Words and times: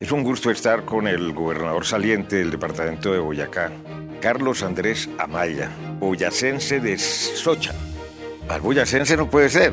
Es 0.00 0.12
un 0.12 0.22
gusto 0.22 0.52
estar 0.52 0.84
con 0.84 1.08
el 1.08 1.32
gobernador 1.32 1.84
saliente 1.84 2.36
del 2.36 2.52
departamento 2.52 3.12
de 3.12 3.18
Boyacá, 3.18 3.72
Carlos 4.20 4.62
Andrés 4.62 5.10
Amaya, 5.18 5.72
boyacense 5.98 6.78
de 6.78 6.96
Socha. 6.96 7.74
Al 8.48 8.60
boyacense 8.60 9.16
no 9.16 9.28
puede 9.28 9.48
ser. 9.48 9.72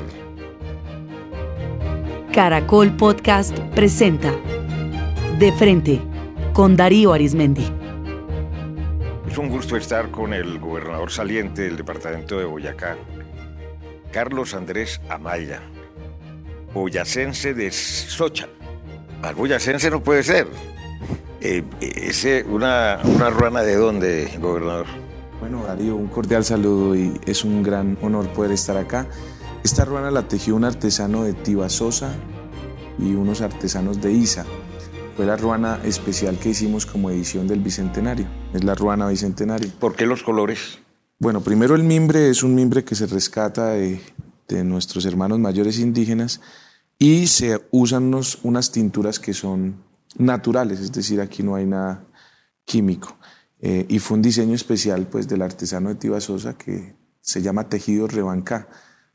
Caracol 2.33 2.97
Podcast 2.97 3.55
presenta 3.75 4.33
De 5.38 5.51
Frente 5.51 6.01
con 6.53 6.76
Darío 6.76 7.13
Arismendi. 7.13 7.71
Es 9.29 9.37
un 9.37 9.47
gusto 9.47 9.78
estar 9.78 10.10
con 10.10 10.33
el 10.33 10.57
gobernador 10.57 11.12
saliente 11.12 11.62
del 11.62 11.78
departamento 11.78 12.39
de 12.39 12.46
Boyacá, 12.46 12.97
Carlos 14.12 14.55
Andrés 14.55 14.99
Amaya, 15.07 15.62
boyacense 16.73 17.53
de 17.53 17.70
Socha. 17.70 18.48
Boyacense 19.34 19.89
no 19.89 20.03
puede 20.03 20.23
ser. 20.23 20.48
Eh, 21.41 21.63
ese, 21.80 22.43
una, 22.43 22.99
¿Una 23.03 23.29
ruana 23.29 23.61
de 23.61 23.75
dónde, 23.75 24.31
gobernador? 24.39 24.88
Bueno, 25.39 25.63
Darío, 25.63 25.95
un 25.95 26.07
cordial 26.07 26.43
saludo 26.43 26.95
y 26.95 27.20
es 27.25 27.43
un 27.43 27.61
gran 27.61 27.98
honor 28.01 28.27
poder 28.29 28.51
estar 28.51 28.77
acá. 28.77 29.07
Esta 29.63 29.85
ruana 29.85 30.11
la 30.11 30.27
tejió 30.27 30.55
un 30.55 30.63
artesano 30.63 31.23
de 31.23 31.34
Tibasosa 31.34 32.13
y 32.98 33.13
unos 33.13 33.41
artesanos 33.41 34.01
de 34.01 34.11
Isa. 34.11 34.45
Fue 35.15 35.26
la 35.26 35.37
ruana 35.37 35.79
especial 35.84 36.37
que 36.37 36.49
hicimos 36.49 36.85
como 36.85 37.09
edición 37.09 37.48
del 37.48 37.59
Bicentenario. 37.59 38.27
Es 38.53 38.63
la 38.63 38.76
ruana 38.76 39.07
Bicentenario. 39.07 39.71
¿Por 39.79 39.95
qué 39.95 40.05
los 40.05 40.23
colores? 40.23 40.79
Bueno, 41.20 41.41
primero 41.41 41.76
el 41.76 41.84
mimbre 41.84 42.29
es 42.29 42.43
un 42.43 42.55
mimbre 42.55 42.84
que 42.84 42.95
se 42.95 43.07
rescata 43.07 43.70
de, 43.70 44.01
de 44.48 44.63
nuestros 44.63 45.05
hermanos 45.05 45.39
mayores 45.39 45.79
indígenas 45.79 46.41
y 46.98 47.27
se 47.27 47.62
usan 47.72 48.13
unas 48.44 48.72
tinturas 48.72 49.20
que 49.20 49.34
son 49.34 49.84
naturales, 50.17 50.80
es 50.80 50.91
decir, 50.91 51.20
aquí 51.20 51.44
no 51.44 51.55
hay 51.55 51.66
nada 51.66 52.05
químico. 52.63 53.18
Eh, 53.59 53.85
y 53.90 53.99
fue 53.99 54.16
un 54.16 54.21
diseño 54.21 54.55
especial 54.55 55.07
pues, 55.07 55.27
del 55.27 55.41
artesano 55.41 55.90
de 55.90 55.96
Tibasosa 55.96 56.57
que 56.57 56.96
se 57.21 57.41
llama 57.41 57.70
Tejido 57.70 58.07
Rebancá. 58.07 58.68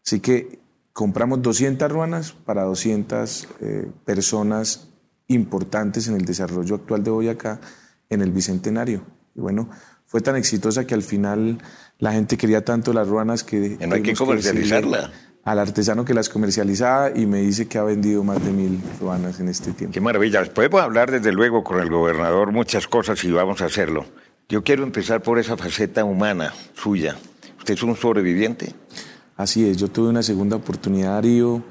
Así 0.04 0.20
que 0.20 0.60
compramos 0.92 1.42
200 1.42 1.90
ruanas 1.90 2.32
para 2.32 2.64
200 2.64 3.48
eh, 3.60 3.90
personas 4.04 4.88
importantes 5.28 6.08
en 6.08 6.16
el 6.16 6.24
desarrollo 6.24 6.74
actual 6.74 7.04
de 7.04 7.10
Boyacá 7.10 7.60
en 8.08 8.22
el 8.22 8.32
Bicentenario. 8.32 9.02
Y 9.34 9.40
bueno, 9.40 9.70
fue 10.06 10.20
tan 10.20 10.36
exitosa 10.36 10.86
que 10.86 10.94
al 10.94 11.02
final 11.02 11.58
la 11.98 12.12
gente 12.12 12.36
quería 12.36 12.64
tanto 12.64 12.92
las 12.92 13.06
ruanas 13.06 13.44
que... 13.44 13.78
no 13.86 13.94
hay 13.94 14.02
que 14.02 14.14
comercializarla 14.14 15.12
al 15.44 15.58
artesano 15.58 16.04
que 16.04 16.14
las 16.14 16.28
comercializaba 16.28 17.10
y 17.16 17.26
me 17.26 17.40
dice 17.40 17.66
que 17.66 17.78
ha 17.78 17.82
vendido 17.82 18.22
más 18.22 18.44
de 18.44 18.52
mil 18.52 18.80
ruanas 19.00 19.40
en 19.40 19.48
este 19.48 19.72
tiempo. 19.72 19.94
Qué 19.94 20.00
maravilla. 20.00 20.44
Podemos 20.44 20.80
hablar 20.80 21.10
desde 21.10 21.32
luego 21.32 21.64
con 21.64 21.80
el 21.80 21.88
gobernador 21.88 22.52
muchas 22.52 22.86
cosas 22.86 23.22
y 23.24 23.30
vamos 23.30 23.62
a 23.62 23.66
hacerlo. 23.66 24.04
Yo 24.48 24.62
quiero 24.62 24.82
empezar 24.82 25.22
por 25.22 25.38
esa 25.38 25.56
faceta 25.56 26.04
humana 26.04 26.52
suya. 26.74 27.16
¿Usted 27.58 27.74
es 27.74 27.82
un 27.82 27.96
sobreviviente? 27.96 28.74
Así 29.36 29.66
es, 29.68 29.78
yo 29.78 29.88
tuve 29.88 30.08
una 30.08 30.22
segunda 30.22 30.56
oportunidad, 30.56 31.14
Darío, 31.14 31.62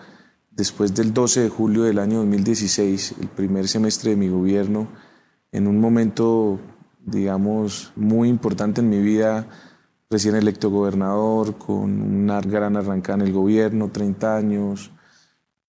después 0.52 0.96
del 0.96 1.14
12 1.14 1.42
de 1.42 1.50
julio 1.50 1.84
del 1.84 2.00
año 2.00 2.20
2016, 2.20 3.16
el 3.22 3.28
primer 3.28 3.68
semestre 3.68 4.12
de 4.12 4.16
mi 4.16 4.28
gobierno, 4.28 4.88
en 5.52 5.68
un 5.68 5.80
momento, 5.80 6.60
digamos, 7.06 7.92
muy 7.96 8.30
importante 8.30 8.82
en 8.82 8.90
mi 8.90 9.02
vida 9.02 9.48
recién 10.10 10.36
electo 10.36 10.70
gobernador, 10.70 11.58
con 11.58 12.02
una 12.02 12.42
gran 12.42 12.76
arrancada 12.76 13.20
en 13.20 13.28
el 13.28 13.34
gobierno, 13.34 13.90
30 13.92 14.36
años. 14.36 14.92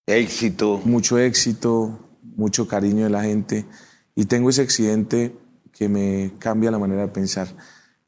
Éxito. 0.06 0.80
Mucho 0.84 1.18
éxito, 1.18 1.98
mucho 2.22 2.66
cariño 2.66 3.04
de 3.04 3.10
la 3.10 3.22
gente. 3.22 3.66
Y 4.14 4.24
tengo 4.24 4.50
ese 4.50 4.62
accidente 4.62 5.36
que 5.72 5.88
me 5.88 6.32
cambia 6.38 6.70
la 6.70 6.78
manera 6.78 7.02
de 7.02 7.08
pensar. 7.08 7.48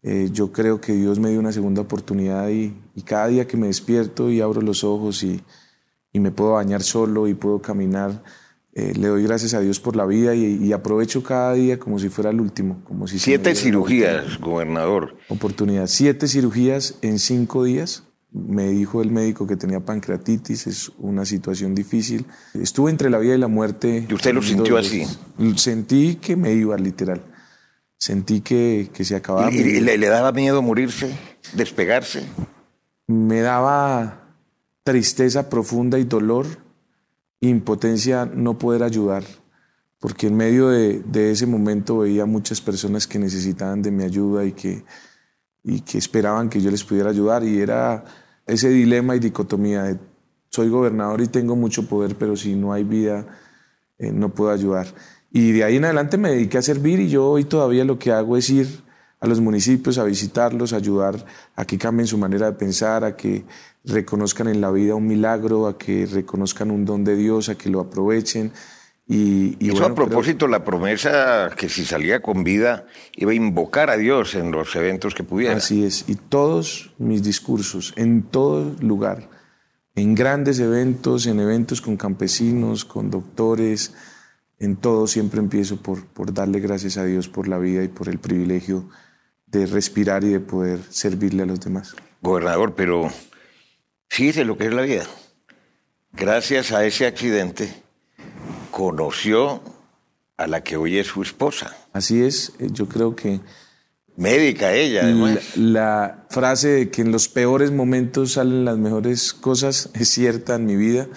Eh, 0.02 0.30
yo 0.32 0.50
creo 0.50 0.80
que 0.80 0.94
Dios 0.94 1.20
me 1.20 1.30
dio 1.30 1.38
una 1.38 1.52
segunda 1.52 1.82
oportunidad 1.82 2.48
y, 2.48 2.76
y, 2.94 3.02
cada 3.02 3.28
día 3.28 3.46
que 3.46 3.56
me 3.56 3.68
despierto 3.68 4.30
y 4.30 4.40
abro 4.40 4.60
los 4.60 4.82
ojos 4.82 5.22
y, 5.22 5.40
y 6.12 6.18
me 6.18 6.32
puedo 6.32 6.52
bañar 6.52 6.82
solo 6.82 7.28
y 7.28 7.34
puedo 7.34 7.62
caminar, 7.62 8.22
eh, 8.74 8.94
le 8.96 9.08
doy 9.08 9.22
gracias 9.22 9.52
a 9.52 9.60
Dios 9.60 9.80
por 9.80 9.96
la 9.96 10.06
vida 10.06 10.34
y, 10.34 10.72
aprovecho 10.72 11.22
cada 11.22 11.52
día 11.52 11.78
como 11.78 11.98
si 11.98 12.08
fuera 12.08 12.30
el 12.30 12.40
último. 12.40 12.82
Como 12.84 13.06
si 13.06 13.18
siete 13.18 13.54
cirugías, 13.54 14.38
gobernador. 14.40 15.16
Oportunidad. 15.28 15.86
Siete 15.88 16.26
cirugías 16.26 16.94
en 17.02 17.18
cinco 17.18 17.64
días. 17.64 18.04
Me 18.30 18.68
dijo 18.68 19.02
el 19.02 19.10
médico 19.10 19.46
que 19.46 19.56
tenía 19.56 19.80
pancreatitis, 19.80 20.66
es 20.66 20.90
una 20.96 21.26
situación 21.26 21.74
difícil. 21.74 22.24
Estuve 22.54 22.90
entre 22.90 23.10
la 23.10 23.18
vida 23.18 23.34
y 23.34 23.38
la 23.38 23.48
muerte. 23.48 24.06
¿Y 24.08 24.14
usted 24.14 24.32
lo 24.32 24.40
sintió 24.40 24.78
así? 24.78 25.06
Sentí 25.56 26.16
que 26.16 26.34
me 26.34 26.54
iba, 26.54 26.74
literal. 26.78 27.20
Sentí 27.98 28.40
que, 28.40 28.88
que 28.94 29.04
se 29.04 29.16
acababa. 29.16 29.52
¿Y, 29.52 29.80
le, 29.80 29.98
le 29.98 30.06
daba 30.06 30.32
miedo 30.32 30.62
morirse, 30.62 31.14
despegarse? 31.52 32.22
Me 33.06 33.42
daba 33.42 34.30
tristeza 34.82 35.50
profunda 35.50 35.98
y 35.98 36.04
dolor 36.04 36.46
impotencia 37.48 38.24
no 38.24 38.58
poder 38.58 38.82
ayudar, 38.82 39.24
porque 39.98 40.28
en 40.28 40.36
medio 40.36 40.68
de, 40.68 41.30
ese 41.30 41.46
momento 41.46 41.98
veía 41.98 42.26
muchas 42.26 42.60
personas 42.60 43.06
que 43.06 43.18
necesitaban 43.18 43.82
de 43.82 43.90
mi 43.90 44.04
ayuda 44.04 44.44
y 44.44 44.52
que, 44.52 44.84
y 45.62 45.80
que 45.80 45.98
esperaban 45.98 46.48
que 46.48 46.60
yo 46.60 46.70
les 46.70 46.84
pudiera 46.84 47.10
ayudar 47.10 47.44
y 47.44 47.60
era 47.60 48.04
ese 48.46 48.68
dilema 48.68 49.16
y 49.16 49.20
dicotomía 49.20 49.84
de 49.84 49.98
soy 50.50 50.68
gobernador 50.68 51.20
y 51.22 51.28
tengo 51.28 51.56
mucho 51.56 51.88
poder, 51.88 52.14
pero 52.16 52.36
si 52.36 52.54
no 52.54 52.72
hay 52.74 52.84
vida, 52.84 53.26
eh, 53.98 54.12
no 54.12 54.28
puedo 54.28 54.50
ayudar. 54.50 54.86
Y 55.30 55.52
de 55.52 55.64
ahí 55.64 55.76
en 55.76 55.86
adelante 55.86 56.18
me 56.18 56.30
dediqué 56.30 56.58
a 56.58 56.62
servir 56.62 57.00
y 57.00 57.08
yo 57.08 57.26
hoy 57.26 57.44
todavía 57.44 57.84
lo 57.86 57.98
que 57.98 58.12
hago 58.12 58.36
es 58.36 58.50
ir 58.50 58.68
a 59.22 59.28
los 59.28 59.40
municipios 59.40 59.98
a 59.98 60.04
visitarlos, 60.04 60.72
a 60.72 60.76
ayudar 60.76 61.24
a 61.54 61.64
que 61.64 61.78
cambien 61.78 62.08
su 62.08 62.18
manera 62.18 62.46
de 62.46 62.56
pensar, 62.58 63.04
a 63.04 63.16
que 63.16 63.44
reconozcan 63.84 64.48
en 64.48 64.60
la 64.60 64.72
vida 64.72 64.96
un 64.96 65.06
milagro, 65.06 65.68
a 65.68 65.78
que 65.78 66.06
reconozcan 66.06 66.72
un 66.72 66.84
don 66.84 67.04
de 67.04 67.14
Dios, 67.14 67.48
a 67.48 67.54
que 67.54 67.70
lo 67.70 67.78
aprovechen. 67.78 68.52
Y, 69.06 69.56
y 69.64 69.70
Eso 69.70 69.86
a 69.86 69.94
propósito, 69.94 70.48
la 70.48 70.64
promesa 70.64 71.50
que 71.56 71.68
si 71.68 71.84
salía 71.84 72.20
con 72.20 72.42
vida 72.42 72.86
iba 73.14 73.30
a 73.30 73.34
invocar 73.34 73.90
a 73.90 73.96
Dios 73.96 74.34
en 74.34 74.50
los 74.50 74.74
eventos 74.74 75.14
que 75.14 75.22
pudiera. 75.22 75.56
Así 75.56 75.84
es, 75.84 76.04
y 76.08 76.16
todos 76.16 76.92
mis 76.98 77.22
discursos, 77.22 77.94
en 77.96 78.24
todo 78.24 78.74
lugar, 78.80 79.28
en 79.94 80.16
grandes 80.16 80.58
eventos, 80.58 81.26
en 81.26 81.38
eventos 81.38 81.80
con 81.80 81.96
campesinos, 81.96 82.84
con 82.84 83.08
doctores, 83.08 83.94
en 84.58 84.74
todo 84.74 85.06
siempre 85.06 85.38
empiezo 85.38 85.76
por, 85.76 86.06
por 86.06 86.34
darle 86.34 86.58
gracias 86.58 86.96
a 86.96 87.04
Dios 87.04 87.28
por 87.28 87.46
la 87.46 87.58
vida 87.58 87.84
y 87.84 87.88
por 87.88 88.08
el 88.08 88.18
privilegio 88.18 88.88
de 89.52 89.66
respirar 89.66 90.24
y 90.24 90.30
de 90.30 90.40
poder 90.40 90.80
servirle 90.90 91.44
a 91.44 91.46
los 91.46 91.60
demás. 91.60 91.94
Gobernador, 92.20 92.74
pero 92.74 93.10
Fíjese 94.12 94.44
lo 94.44 94.58
que 94.58 94.66
es 94.66 94.74
la 94.74 94.82
vida. 94.82 95.06
Gracias 96.12 96.70
a 96.72 96.84
ese 96.84 97.06
accidente 97.06 97.72
conoció 98.70 99.62
a 100.36 100.46
la 100.46 100.62
que 100.62 100.76
hoy 100.76 100.98
es 100.98 101.06
su 101.06 101.22
esposa. 101.22 101.74
Así 101.94 102.22
es, 102.22 102.52
eh, 102.58 102.68
yo 102.70 102.86
creo 102.88 103.16
que... 103.16 103.40
Médica 104.14 104.74
ella, 104.74 105.04
además. 105.04 105.56
La, 105.56 106.26
frase 106.28 106.68
de 106.68 106.90
que 106.90 107.00
en 107.00 107.10
los 107.10 107.28
peores 107.30 107.70
momentos 107.70 108.32
salen 108.32 108.66
las 108.66 108.76
mejores 108.76 109.32
cosas 109.32 109.88
es 109.94 110.10
cierta 110.10 110.56
en 110.56 110.66
mi 110.66 110.76
vida. 110.76 111.08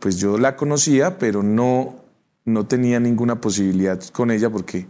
Pues 0.00 0.16
yo 0.16 0.38
la 0.38 0.56
conocía, 0.56 1.18
pero 1.18 1.42
no, 1.42 2.06
no 2.46 2.66
tenía 2.66 3.00
ninguna 3.00 3.42
posibilidad 3.42 4.02
con 4.14 4.30
ella 4.30 4.48
porque 4.48 4.86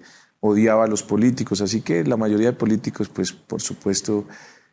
odiaba 0.46 0.84
a 0.84 0.86
los 0.86 1.02
políticos. 1.02 1.62
Así 1.62 1.80
que 1.80 2.04
la 2.04 2.16
mayoría 2.16 2.48
de 2.48 2.52
políticos, 2.52 3.08
pues 3.08 3.32
por 3.32 3.62
supuesto, 3.62 4.26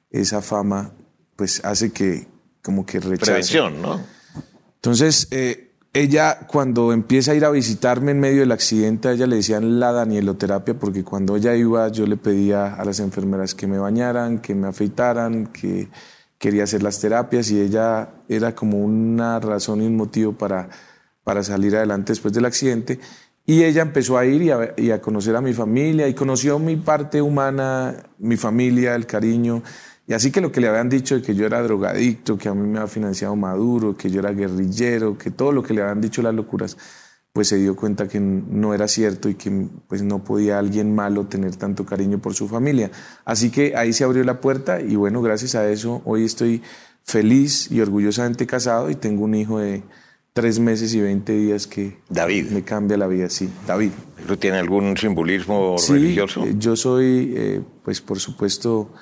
esa 0.10 0.42
fama 0.42 0.92
pues 1.38 1.64
hace 1.64 1.92
que, 1.92 2.28
como 2.62 2.86
que 2.86 3.00
rechaza. 3.00 3.32
Prevención, 3.32 3.82
¿no? 3.82 4.00
Entonces, 4.76 5.28
eh, 5.32 5.72
ella 5.94 6.40
cuando 6.48 6.92
empieza 6.92 7.32
a 7.32 7.36
ir 7.36 7.46
a 7.46 7.50
visitarme 7.50 8.12
en 8.12 8.20
medio 8.20 8.42
del 8.42 8.52
accidente, 8.52 9.08
a 9.08 9.12
ella 9.14 9.28
le 9.28 9.38
decían 9.38 9.80
la 9.80 9.94
danieloterapia, 9.94 10.78
porque 10.78 11.04
cuando 11.04 11.38
ella 11.38 11.56
iba 11.56 11.88
yo 11.88 12.06
le 12.06 12.18
pedía 12.18 12.76
a 12.76 12.84
las 12.84 13.00
enfermeras 13.00 13.56
que 13.56 13.66
me 13.66 13.78
bañaran, 13.78 14.40
que 14.40 14.54
me 14.54 14.68
afeitaran, 14.68 15.48
que 15.48 15.88
quería 16.38 16.66
hacer 16.66 16.84
las 16.84 17.00
terapias 17.00 17.50
y 17.52 17.62
ella 17.62 18.10
era 18.28 18.54
como 18.54 18.80
una 18.80 19.40
razón 19.40 19.82
y 19.82 19.86
un 19.86 19.96
motivo 19.96 20.34
para, 20.34 20.70
para 21.24 21.44
salir 21.44 21.76
adelante 21.78 22.12
después 22.12 22.34
del 22.34 22.46
accidente. 22.46 23.00
Y 23.46 23.64
ella 23.64 23.82
empezó 23.82 24.18
a 24.18 24.26
ir 24.26 24.42
y 24.78 24.92
a, 24.92 25.02
conocer 25.02 25.36
a 25.36 25.42
mi 25.42 25.54
familia 25.54 26.08
y 26.08 26.14
conoció 26.14 26.60
mi 26.60 26.76
parte 26.76 27.22
humana, 27.22 27.96
mi 28.20 28.38
familia, 28.38 28.96
el 28.96 29.06
cariño. 29.06 29.64
Y 30.08 30.14
así 30.14 30.32
que 30.32 30.42
lo 30.42 30.52
que 30.52 30.62
le 30.62 30.68
habían 30.68 30.90
dicho 30.90 31.16
de 31.16 31.22
que 31.22 31.34
yo 31.34 31.46
era 31.46 31.62
drogadicto, 31.62 32.38
que 32.38 32.50
a 32.50 32.54
mí 32.54 32.68
me 32.68 32.78
había 32.78 32.88
financiado 32.88 33.36
Maduro, 33.36 33.98
que 33.98 34.10
yo 34.10 34.20
era 34.20 34.32
guerrillero, 34.32 35.18
que 35.18 35.32
todo 35.32 35.52
lo 35.52 35.64
que 35.64 35.74
le 35.74 35.82
habían 35.82 36.02
dicho 36.02 36.22
las 36.22 36.36
locuras, 36.36 36.78
pues 37.34 37.48
se 37.48 37.58
dio 37.58 37.76
cuenta 37.76 38.08
que 38.08 38.20
no 38.20 38.74
era 38.74 38.88
cierto 38.88 39.30
y 39.30 39.36
que 39.36 39.68
pues 39.88 40.04
no 40.04 40.24
podía 40.24 40.60
alguien 40.60 40.94
malo 40.94 41.26
tener 41.28 41.56
tanto 41.56 41.86
cariño 41.86 42.20
por 42.20 42.36
su 42.36 42.48
familia. 42.48 42.92
Así 43.26 43.50
que 43.50 43.76
ahí 43.76 43.94
se 43.94 44.04
abrió 44.04 44.24
la 44.24 44.42
puerta 44.42 44.82
y 44.82 44.96
bueno, 44.96 45.22
gracias 45.22 45.56
a 45.56 45.68
eso 45.70 46.02
hoy 46.06 46.26
estoy 46.26 46.62
feliz 47.04 47.72
y 47.72 47.82
orgullosamente 47.82 48.46
casado 48.46 48.90
y 48.90 48.96
tengo 48.96 49.24
un 49.24 49.34
hijo 49.34 49.60
de, 49.60 49.84
tres 50.34 50.60
meses 50.60 50.94
y 50.94 51.02
20 51.02 51.34
días 51.34 51.68
que 51.68 51.98
David. 52.10 52.52
me 52.52 52.64
cambia 52.64 52.98
la 52.98 53.08
vida, 53.08 53.30
sí, 53.30 53.50
David. 53.68 53.92
¿Eso 54.24 54.38
tiene 54.38 54.58
algún 54.58 54.96
simbolismo 54.98 55.78
Sí, 55.78 55.94
religioso? 55.94 56.46
eh, 56.46 56.56
yo 56.58 56.76
soy, 56.76 57.34
eh, 57.36 57.62
pues 57.84 58.00
por 58.02 58.20
supuesto, 58.20 58.94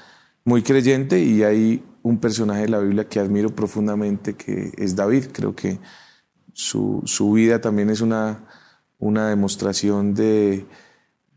muy 0.43 0.63
creyente 0.63 1.19
y 1.19 1.43
hay 1.43 1.83
un 2.01 2.17
personaje 2.19 2.61
de 2.61 2.69
la 2.69 2.79
Biblia 2.79 3.07
que 3.07 3.19
admiro 3.19 3.49
profundamente 3.55 4.33
que 4.35 4.71
es 4.77 4.95
David. 4.95 5.25
Creo 5.31 5.55
que 5.55 5.79
su, 6.53 7.01
su 7.05 7.31
vida 7.33 7.61
también 7.61 7.89
es 7.89 8.01
una, 8.01 8.45
una 8.97 9.29
demostración 9.29 10.13
de, 10.15 10.65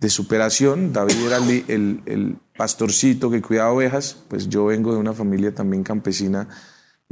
de 0.01 0.09
superación. 0.09 0.93
David 0.93 1.17
era 1.27 1.37
el, 1.39 1.65
el- 1.69 2.01
el 2.07 2.37
pastorcito 2.57 3.31
que 3.31 3.43
cuidaba 3.43 3.73
ovejas, 3.73 4.17
pues 4.29 4.49
yo 4.49 4.67
vengo 4.67 4.93
de 4.93 4.99
una 5.01 5.13
familia 5.13 5.55
también 5.55 5.83
campesina. 5.83 6.49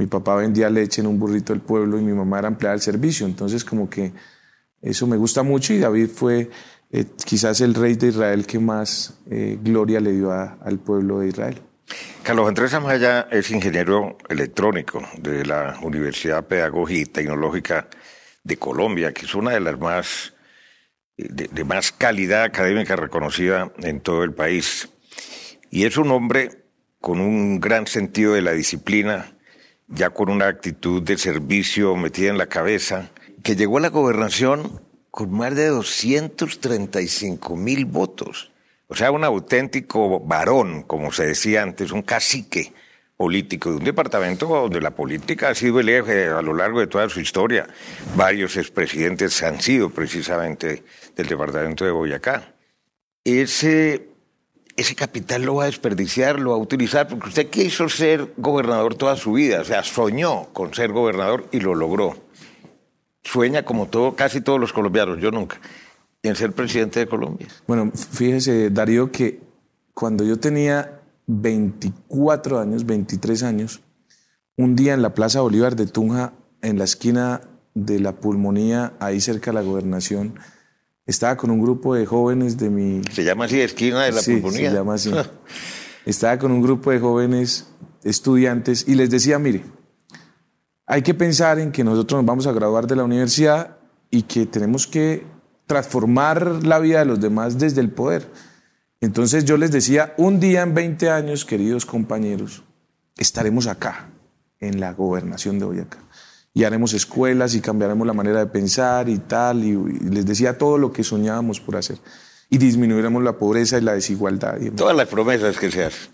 Mi 0.00 0.06
papá 0.06 0.34
vendía 0.36 0.70
leche 0.70 1.02
en 1.02 1.06
un 1.06 1.18
burrito 1.18 1.52
del 1.52 1.60
pueblo 1.60 1.98
y 1.98 2.02
mi 2.02 2.14
mamá 2.14 2.38
era 2.38 2.48
empleada 2.48 2.72
del 2.74 2.80
servicio. 2.80 3.26
Entonces 3.26 3.66
como 3.66 3.90
que 3.90 4.12
eso 4.80 5.06
me 5.06 5.18
gusta 5.18 5.42
mucho 5.42 5.74
y 5.74 5.78
David 5.78 6.08
fue 6.08 6.48
eh, 6.90 7.04
quizás 7.26 7.60
el 7.60 7.74
rey 7.74 7.96
de 7.96 8.06
Israel 8.08 8.46
que 8.46 8.58
más 8.58 9.18
eh, 9.30 9.58
gloria 9.62 10.00
le 10.00 10.12
dio 10.12 10.32
a- 10.32 10.56
al 10.64 10.78
pueblo 10.78 11.18
de 11.20 11.28
Israel. 11.28 11.60
Carlos 12.22 12.48
Andrés 12.48 12.72
Amaya 12.72 13.28
es 13.30 13.50
ingeniero 13.50 14.16
electrónico 14.30 15.02
de 15.18 15.44
la 15.44 15.78
Universidad 15.82 16.46
Pedagógica 16.46 17.00
y 17.00 17.04
Tecnológica 17.04 17.88
de 18.42 18.56
Colombia, 18.56 19.12
que 19.12 19.26
es 19.26 19.34
una 19.34 19.50
de 19.50 19.60
las 19.60 19.78
más 19.78 20.32
de, 21.18 21.48
de 21.52 21.64
más 21.64 21.92
calidad 21.92 22.44
académica 22.44 22.96
reconocida 22.96 23.70
en 23.82 24.00
todo 24.00 24.24
el 24.24 24.32
país. 24.32 24.88
Y 25.70 25.84
es 25.84 25.98
un 25.98 26.10
hombre 26.10 26.64
con 27.00 27.20
un 27.20 27.60
gran 27.60 27.86
sentido 27.86 28.32
de 28.32 28.40
la 28.40 28.52
disciplina, 28.52 29.36
ya 29.90 30.10
con 30.10 30.30
una 30.30 30.46
actitud 30.46 31.02
de 31.02 31.18
servicio 31.18 31.94
metida 31.96 32.30
en 32.30 32.38
la 32.38 32.46
cabeza, 32.46 33.10
que 33.42 33.56
llegó 33.56 33.78
a 33.78 33.82
la 33.82 33.88
gobernación 33.88 34.80
con 35.10 35.32
más 35.32 35.54
de 35.54 35.66
235 35.66 37.56
mil 37.56 37.84
votos. 37.84 38.52
O 38.86 38.94
sea, 38.94 39.10
un 39.10 39.24
auténtico 39.24 40.20
varón, 40.20 40.82
como 40.82 41.12
se 41.12 41.26
decía 41.26 41.62
antes, 41.62 41.92
un 41.92 42.02
cacique 42.02 42.72
político 43.16 43.70
de 43.70 43.76
un 43.76 43.84
departamento 43.84 44.46
donde 44.46 44.80
la 44.80 44.92
política 44.92 45.50
ha 45.50 45.54
sido 45.54 45.78
el 45.80 45.88
eje 45.90 46.28
a 46.28 46.40
lo 46.40 46.54
largo 46.54 46.80
de 46.80 46.86
toda 46.86 47.08
su 47.08 47.20
historia. 47.20 47.68
Varios 48.16 48.56
expresidentes 48.56 49.42
han 49.42 49.60
sido 49.60 49.90
precisamente 49.90 50.84
del 51.14 51.26
departamento 51.26 51.84
de 51.84 51.90
Boyacá. 51.90 52.54
Ese, 53.22 54.08
ese 54.76 54.94
capital 54.94 55.42
lo 55.42 55.56
va 55.56 55.64
a 55.64 55.66
desperdiciar, 55.66 56.38
lo 56.38 56.50
va 56.50 56.56
a 56.56 56.60
utilizar, 56.60 57.08
porque 57.08 57.28
usted 57.28 57.50
quiso 57.50 57.88
ser 57.88 58.32
gobernador 58.36 58.94
toda 58.94 59.16
su 59.16 59.32
vida, 59.32 59.60
o 59.60 59.64
sea, 59.64 59.82
soñó 59.82 60.48
con 60.52 60.74
ser 60.74 60.92
gobernador 60.92 61.46
y 61.52 61.60
lo 61.60 61.74
logró. 61.74 62.16
Sueña 63.22 63.64
como 63.64 63.86
todo, 63.86 64.16
casi 64.16 64.40
todos 64.40 64.58
los 64.58 64.72
colombianos, 64.72 65.18
yo 65.20 65.30
nunca, 65.30 65.60
en 66.22 66.36
ser 66.36 66.52
presidente 66.52 67.00
de 67.00 67.06
Colombia. 67.06 67.48
Bueno, 67.66 67.92
fíjese, 67.94 68.70
Darío, 68.70 69.12
que 69.12 69.40
cuando 69.92 70.24
yo 70.24 70.38
tenía 70.38 71.00
24 71.26 72.58
años, 72.58 72.86
23 72.86 73.42
años, 73.42 73.80
un 74.56 74.76
día 74.76 74.94
en 74.94 75.02
la 75.02 75.14
Plaza 75.14 75.40
Bolívar 75.40 75.76
de 75.76 75.86
Tunja, 75.86 76.32
en 76.62 76.78
la 76.78 76.84
esquina 76.84 77.42
de 77.74 78.00
la 78.00 78.12
pulmonía, 78.16 78.94
ahí 79.00 79.20
cerca 79.20 79.50
de 79.50 79.54
la 79.54 79.62
gobernación, 79.62 80.38
estaba 81.06 81.36
con 81.36 81.50
un 81.50 81.60
grupo 81.60 81.94
de 81.94 82.06
jóvenes 82.06 82.56
de 82.56 82.70
mi... 82.70 83.02
Se 83.12 83.24
llama 83.24 83.46
así 83.46 83.60
esquina 83.60 84.04
de 84.04 84.12
la 84.12 84.20
sí, 84.20 84.36
pulmonía. 84.36 84.70
se 84.70 84.76
llama 84.76 84.94
así. 84.94 85.10
Estaba 86.06 86.38
con 86.38 86.52
un 86.52 86.62
grupo 86.62 86.90
de 86.90 87.00
jóvenes 87.00 87.68
estudiantes 88.02 88.86
y 88.88 88.94
les 88.94 89.10
decía, 89.10 89.38
mire, 89.38 89.64
hay 90.86 91.02
que 91.02 91.14
pensar 91.14 91.58
en 91.58 91.72
que 91.72 91.84
nosotros 91.84 92.18
nos 92.18 92.26
vamos 92.26 92.46
a 92.46 92.52
graduar 92.52 92.86
de 92.86 92.96
la 92.96 93.04
universidad 93.04 93.76
y 94.10 94.22
que 94.22 94.46
tenemos 94.46 94.86
que 94.86 95.24
transformar 95.66 96.64
la 96.64 96.78
vida 96.80 96.98
de 97.00 97.04
los 97.04 97.20
demás 97.20 97.58
desde 97.58 97.80
el 97.80 97.90
poder. 97.90 98.28
Entonces 99.00 99.44
yo 99.44 99.56
les 99.56 99.70
decía, 99.70 100.14
un 100.16 100.40
día 100.40 100.62
en 100.62 100.74
20 100.74 101.08
años, 101.10 101.44
queridos 101.44 101.86
compañeros, 101.86 102.64
estaremos 103.16 103.66
acá, 103.66 104.08
en 104.58 104.80
la 104.80 104.92
gobernación 104.92 105.58
de 105.58 105.64
Boyacá. 105.64 105.98
Y 106.52 106.64
haremos 106.64 106.92
escuelas 106.94 107.54
y 107.54 107.60
cambiaremos 107.60 108.06
la 108.06 108.12
manera 108.12 108.40
de 108.40 108.46
pensar 108.46 109.08
y 109.08 109.18
tal. 109.18 109.64
Y, 109.64 109.70
y 109.70 110.10
les 110.10 110.26
decía 110.26 110.58
todo 110.58 110.78
lo 110.78 110.92
que 110.92 111.04
soñábamos 111.04 111.60
por 111.60 111.76
hacer. 111.76 111.98
Y 112.48 112.58
disminuiremos 112.58 113.22
la 113.22 113.38
pobreza 113.38 113.78
y 113.78 113.82
la 113.82 113.94
desigualdad. 113.94 114.60
Y. 114.60 114.70
Todas 114.70 114.96
las 114.96 115.06
promesas 115.08 115.56
que 115.58 115.70
se 115.70 115.84
hacen. 115.84 116.10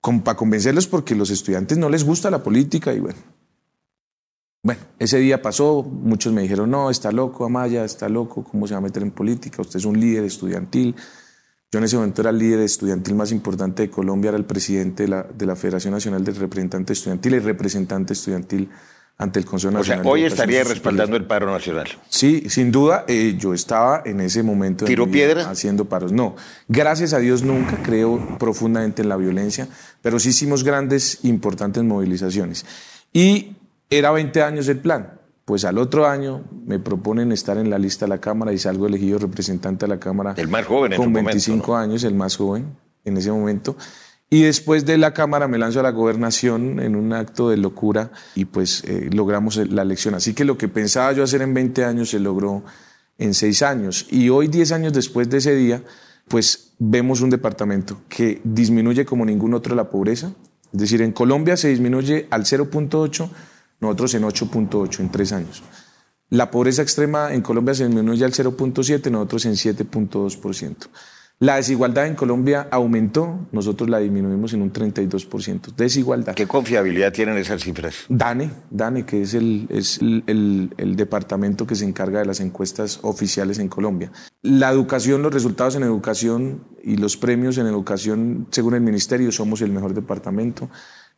Con- 0.00 0.22
para 0.22 0.36
convencerlos 0.36 0.86
porque 0.86 1.14
los 1.14 1.30
estudiantes 1.30 1.78
no 1.78 1.88
les 1.88 2.04
gusta 2.04 2.30
la 2.30 2.42
política 2.42 2.92
y 2.92 3.00
bueno. 3.00 3.18
Bueno, 4.62 4.80
ese 4.98 5.18
día 5.18 5.40
pasó, 5.40 5.82
muchos 5.84 6.32
me 6.32 6.42
dijeron, 6.42 6.70
no, 6.70 6.90
está 6.90 7.12
loco 7.12 7.44
Amaya, 7.44 7.84
está 7.84 8.08
loco, 8.08 8.42
¿cómo 8.42 8.66
se 8.66 8.74
va 8.74 8.78
a 8.78 8.82
meter 8.82 9.02
en 9.04 9.12
política? 9.12 9.62
Usted 9.62 9.78
es 9.78 9.84
un 9.84 9.98
líder 9.98 10.24
estudiantil. 10.24 10.96
Yo 11.70 11.78
en 11.78 11.84
ese 11.84 11.96
momento 11.96 12.22
era 12.22 12.30
el 12.30 12.38
líder 12.38 12.60
estudiantil 12.60 13.14
más 13.14 13.30
importante 13.30 13.82
de 13.82 13.90
Colombia, 13.90 14.30
era 14.30 14.36
el 14.38 14.44
presidente 14.44 15.04
de 15.04 15.08
la, 15.10 15.22
de 15.22 15.46
la 15.46 15.54
Federación 15.54 15.94
Nacional 15.94 16.24
de 16.24 16.32
Representantes 16.32 16.98
Estudiantiles 16.98 17.44
representante 17.44 18.14
estudiantil 18.14 18.68
ante 19.20 19.40
el 19.40 19.44
Consejo 19.44 19.70
O 19.76 19.82
sea, 19.84 19.96
Nacional. 19.96 20.06
hoy 20.12 20.24
estaría 20.24 20.62
respaldando 20.62 21.16
el 21.16 21.24
paro 21.26 21.50
nacional. 21.50 21.88
Sí, 22.08 22.44
sin 22.48 22.70
duda, 22.70 23.04
eh, 23.08 23.34
yo 23.36 23.52
estaba 23.52 24.02
en 24.04 24.20
ese 24.20 24.44
momento 24.44 24.84
de 24.84 24.88
¿Tiró 24.90 25.06
mi 25.06 25.12
vida 25.12 25.26
piedra? 25.26 25.50
haciendo 25.50 25.86
paros. 25.86 26.12
No, 26.12 26.36
gracias 26.68 27.12
a 27.12 27.18
Dios 27.18 27.42
nunca 27.42 27.82
creo 27.82 28.38
profundamente 28.38 29.02
en 29.02 29.08
la 29.08 29.16
violencia, 29.16 29.66
pero 30.02 30.20
sí 30.20 30.28
hicimos 30.28 30.62
grandes, 30.62 31.18
importantes 31.24 31.82
movilizaciones. 31.82 32.64
Y 33.12 33.56
era 33.90 34.12
20 34.12 34.40
años 34.42 34.68
el 34.68 34.78
plan. 34.78 35.14
Pues 35.44 35.64
al 35.64 35.78
otro 35.78 36.06
año 36.06 36.44
me 36.66 36.78
proponen 36.78 37.32
estar 37.32 37.56
en 37.56 37.70
la 37.70 37.78
lista 37.78 38.04
de 38.04 38.10
la 38.10 38.20
Cámara 38.20 38.52
y 38.52 38.58
salgo 38.58 38.86
elegido 38.86 39.18
representante 39.18 39.86
de 39.86 39.94
la 39.94 39.98
Cámara. 39.98 40.34
El 40.36 40.46
más 40.48 40.66
joven 40.66 40.92
en 40.92 40.96
Con 40.98 41.06
su 41.06 41.10
momento, 41.10 41.28
25 41.30 41.74
años, 41.76 42.04
el 42.04 42.14
más 42.14 42.36
joven 42.36 42.66
en 43.04 43.16
ese 43.16 43.32
momento. 43.32 43.74
Y 44.30 44.42
después 44.42 44.84
de 44.84 44.98
la 44.98 45.14
Cámara 45.14 45.48
me 45.48 45.56
lanzo 45.56 45.80
a 45.80 45.82
la 45.82 45.90
gobernación 45.90 46.80
en 46.80 46.96
un 46.96 47.14
acto 47.14 47.48
de 47.48 47.56
locura 47.56 48.10
y 48.34 48.44
pues 48.44 48.84
eh, 48.84 49.08
logramos 49.10 49.56
la 49.56 49.82
elección. 49.82 50.14
Así 50.14 50.34
que 50.34 50.44
lo 50.44 50.58
que 50.58 50.68
pensaba 50.68 51.12
yo 51.12 51.22
hacer 51.22 51.40
en 51.40 51.54
20 51.54 51.84
años 51.84 52.10
se 52.10 52.18
logró 52.18 52.62
en 53.16 53.32
6 53.32 53.62
años. 53.62 54.06
Y 54.10 54.28
hoy, 54.28 54.48
10 54.48 54.72
años 54.72 54.92
después 54.92 55.30
de 55.30 55.38
ese 55.38 55.54
día, 55.54 55.82
pues 56.28 56.72
vemos 56.78 57.22
un 57.22 57.30
departamento 57.30 58.02
que 58.08 58.40
disminuye 58.44 59.06
como 59.06 59.24
ningún 59.24 59.54
otro 59.54 59.74
la 59.74 59.88
pobreza. 59.88 60.32
Es 60.72 60.80
decir, 60.80 61.00
en 61.00 61.12
Colombia 61.12 61.56
se 61.56 61.68
disminuye 61.68 62.26
al 62.30 62.44
0.8, 62.44 63.30
nosotros 63.80 64.14
en 64.14 64.24
8.8 64.24 65.00
en 65.00 65.10
3 65.10 65.32
años. 65.32 65.62
La 66.28 66.50
pobreza 66.50 66.82
extrema 66.82 67.32
en 67.32 67.40
Colombia 67.40 67.74
se 67.74 67.86
disminuye 67.86 68.26
al 68.26 68.32
0.7, 68.32 69.10
nosotros 69.10 69.46
en 69.46 69.52
7.2%. 69.54 70.76
La 71.40 71.54
desigualdad 71.54 72.08
en 72.08 72.16
Colombia 72.16 72.66
aumentó, 72.72 73.46
nosotros 73.52 73.88
la 73.88 73.98
disminuimos 74.00 74.54
en 74.54 74.62
un 74.62 74.72
32%. 74.72 75.72
Desigualdad. 75.76 76.34
¿Qué 76.34 76.48
confiabilidad 76.48 77.12
tienen 77.12 77.36
esas 77.38 77.62
cifras? 77.62 77.94
DANE, 78.08 78.50
DANE, 78.70 79.06
que 79.06 79.22
es, 79.22 79.34
el, 79.34 79.68
es 79.70 79.98
el, 79.98 80.24
el- 80.26 80.74
el 80.78 80.96
departamento 80.96 81.64
que 81.64 81.76
se 81.76 81.84
encarga 81.84 82.18
de 82.18 82.26
las 82.26 82.40
encuestas 82.40 82.98
oficiales 83.02 83.60
en 83.60 83.68
Colombia. 83.68 84.10
La 84.42 84.70
educación, 84.70 85.22
los 85.22 85.32
resultados 85.32 85.76
en 85.76 85.84
educación 85.84 86.64
y 86.82 86.96
los 86.96 87.16
premios 87.16 87.56
en 87.58 87.66
educación, 87.68 88.48
según 88.50 88.74
el 88.74 88.80
ministerio, 88.80 89.30
somos 89.30 89.60
el 89.62 89.70
mejor 89.70 89.94
departamento. 89.94 90.68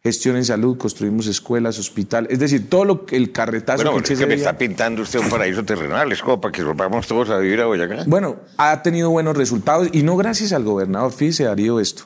Gestión 0.02 0.36
en 0.36 0.46
salud, 0.46 0.78
construimos 0.78 1.26
escuelas, 1.26 1.78
hospital, 1.78 2.26
es 2.30 2.38
decir, 2.38 2.70
todo 2.70 2.86
lo 2.86 3.04
que 3.04 3.16
el 3.16 3.32
carretazo 3.32 3.84
Bueno, 3.84 4.02
que 4.02 4.14
es 4.14 4.18
que 4.18 4.26
me 4.26 4.34
está 4.34 4.56
pintando 4.56 5.02
usted 5.02 5.18
un 5.18 5.28
paraíso 5.28 5.62
terrenal, 5.62 6.10
es 6.10 6.22
como 6.22 6.40
para 6.40 6.52
que 6.52 6.62
nos 6.62 6.74
vamos 6.74 7.06
todos 7.06 7.28
a 7.28 7.36
vivir 7.36 7.60
a 7.60 7.66
Boyacá. 7.66 8.04
Bueno, 8.06 8.36
ha 8.56 8.82
tenido 8.82 9.10
buenos 9.10 9.36
resultados 9.36 9.90
y 9.92 10.02
no 10.02 10.16
gracias 10.16 10.52
al 10.52 10.64
gobernador. 10.64 11.12
Fíjese, 11.12 11.44
Darío, 11.44 11.80
esto. 11.80 12.04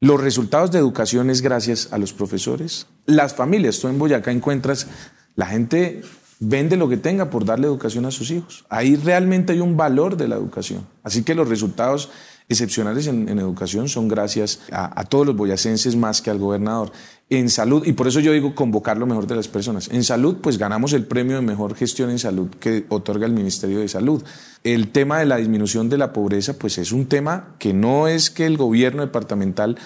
Los 0.00 0.20
resultados 0.20 0.70
de 0.70 0.78
educación 0.78 1.28
es 1.28 1.42
gracias 1.42 1.92
a 1.92 1.98
los 1.98 2.14
profesores, 2.14 2.86
las 3.04 3.34
familias. 3.34 3.80
Tú 3.80 3.88
en 3.88 3.98
Boyacá 3.98 4.30
encuentras, 4.30 4.86
la 5.34 5.44
gente 5.46 6.02
vende 6.40 6.76
lo 6.76 6.88
que 6.88 6.96
tenga 6.96 7.28
por 7.28 7.44
darle 7.44 7.66
educación 7.66 8.06
a 8.06 8.10
sus 8.10 8.30
hijos. 8.30 8.64
Ahí 8.70 8.96
realmente 8.96 9.52
hay 9.52 9.60
un 9.60 9.76
valor 9.76 10.16
de 10.16 10.28
la 10.28 10.36
educación. 10.36 10.86
Así 11.02 11.22
que 11.22 11.34
los 11.34 11.48
resultados 11.48 12.10
excepcionales 12.48 13.06
en, 13.06 13.28
educación 13.38 13.88
son 13.88 14.08
gracias 14.08 14.60
a 14.70 15.04
todos 15.04 15.26
los 15.26 15.36
boyacenses 15.36 15.96
más 15.96 16.22
que 16.22 16.30
al 16.30 16.38
gobernador. 16.38 16.92
En 17.28 17.50
salud, 17.50 17.84
y 17.84 17.92
por 17.92 18.06
eso 18.06 18.20
yo 18.20 18.30
digo 18.30 18.54
convocar 18.54 18.98
lo 18.98 19.06
mejor 19.06 19.26
de 19.26 19.34
las 19.34 19.48
personas. 19.48 19.88
En 19.88 20.04
salud, 20.04 20.36
pues 20.40 20.58
ganamos 20.58 20.92
el 20.92 21.06
premio 21.06 21.34
de 21.34 21.42
mejor 21.42 21.74
gestión 21.74 22.10
en 22.10 22.20
salud 22.20 22.50
que 22.60 22.86
otorga 22.88 23.26
el 23.26 23.32
Ministerio 23.32 23.80
de 23.80 23.88
Salud. 23.88 24.22
El 24.62 24.92
tema 24.92 25.18
de 25.18 25.26
la 25.26 25.38
disminución 25.38 25.88
de 25.88 25.98
la 25.98 26.12
pobreza, 26.12 26.56
pues 26.56 26.78
es 26.78 26.92
un 26.92 27.06
tema 27.06 27.56
que 27.58 27.74
no 27.74 28.06
es 28.06 28.30
que 28.30 28.46
el 28.46 28.56
gobierno 28.56 29.02
departamental 29.02 29.76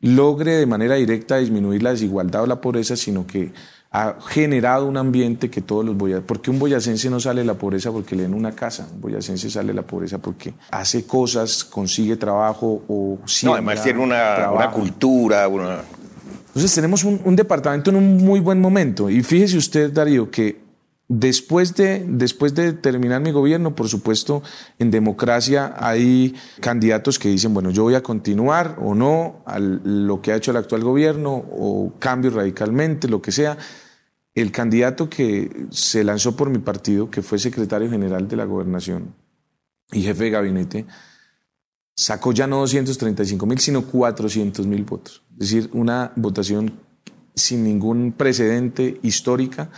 logre 0.00 0.56
de 0.56 0.66
manera 0.66 0.96
directa 0.96 1.36
disminuir 1.36 1.82
la 1.84 1.90
desigualdad 1.90 2.42
o 2.42 2.46
la 2.46 2.60
pobreza, 2.60 2.96
sino 2.96 3.24
que 3.24 3.52
ha 3.92 4.16
generado 4.20 4.86
un 4.86 4.96
ambiente 4.96 5.50
que 5.50 5.62
todos 5.62 5.84
los 5.84 5.96
boyacenses, 5.96 6.26
porque 6.26 6.50
un 6.50 6.60
boyacense 6.60 7.10
no 7.10 7.18
sale 7.18 7.40
de 7.40 7.46
la 7.46 7.54
pobreza 7.54 7.90
porque 7.90 8.14
le 8.14 8.22
den 8.22 8.34
una 8.34 8.52
casa, 8.52 8.88
un 8.92 9.00
boyacense 9.00 9.50
sale 9.50 9.68
de 9.68 9.74
la 9.74 9.82
pobreza 9.82 10.18
porque 10.18 10.54
hace 10.70 11.04
cosas, 11.06 11.64
consigue 11.64 12.16
trabajo 12.16 12.82
o 12.88 13.18
No, 13.42 13.52
además 13.54 13.82
tiene 13.82 14.00
una, 14.00 14.50
una 14.52 14.70
cultura, 14.70 15.48
una... 15.48 15.80
Entonces 16.48 16.74
tenemos 16.74 17.04
un, 17.04 17.20
un 17.24 17.34
departamento 17.34 17.90
en 17.90 17.96
un 17.96 18.16
muy 18.16 18.40
buen 18.40 18.60
momento. 18.60 19.08
Y 19.08 19.22
fíjese 19.22 19.56
usted, 19.56 19.92
Darío, 19.92 20.30
que 20.30 20.59
Después 21.12 21.74
de, 21.74 22.04
después 22.06 22.54
de 22.54 22.72
terminar 22.72 23.20
mi 23.20 23.32
gobierno, 23.32 23.74
por 23.74 23.88
supuesto, 23.88 24.44
en 24.78 24.92
democracia 24.92 25.74
hay 25.76 26.36
candidatos 26.60 27.18
que 27.18 27.28
dicen, 27.28 27.52
bueno, 27.52 27.72
yo 27.72 27.82
voy 27.82 27.96
a 27.96 28.02
continuar 28.04 28.76
o 28.80 28.94
no 28.94 29.42
lo 29.58 30.22
que 30.22 30.30
ha 30.30 30.36
hecho 30.36 30.52
el 30.52 30.56
actual 30.58 30.84
gobierno 30.84 31.32
o 31.32 31.94
cambio 31.98 32.30
radicalmente, 32.30 33.08
lo 33.08 33.20
que 33.20 33.32
sea. 33.32 33.58
El 34.36 34.52
candidato 34.52 35.10
que 35.10 35.66
se 35.72 36.04
lanzó 36.04 36.36
por 36.36 36.48
mi 36.48 36.58
partido, 36.58 37.10
que 37.10 37.22
fue 37.22 37.40
secretario 37.40 37.90
general 37.90 38.28
de 38.28 38.36
la 38.36 38.44
gobernación 38.44 39.12
y 39.90 40.02
jefe 40.02 40.22
de 40.22 40.30
gabinete, 40.30 40.86
sacó 41.96 42.30
ya 42.30 42.46
no 42.46 42.58
235 42.60 43.46
mil, 43.46 43.58
sino 43.58 43.82
400 43.82 44.64
mil 44.64 44.84
votos. 44.84 45.24
Es 45.32 45.38
decir, 45.50 45.70
una 45.72 46.12
votación 46.14 46.78
sin 47.34 47.64
ningún 47.64 48.12
precedente 48.12 49.00
histórica 49.02 49.70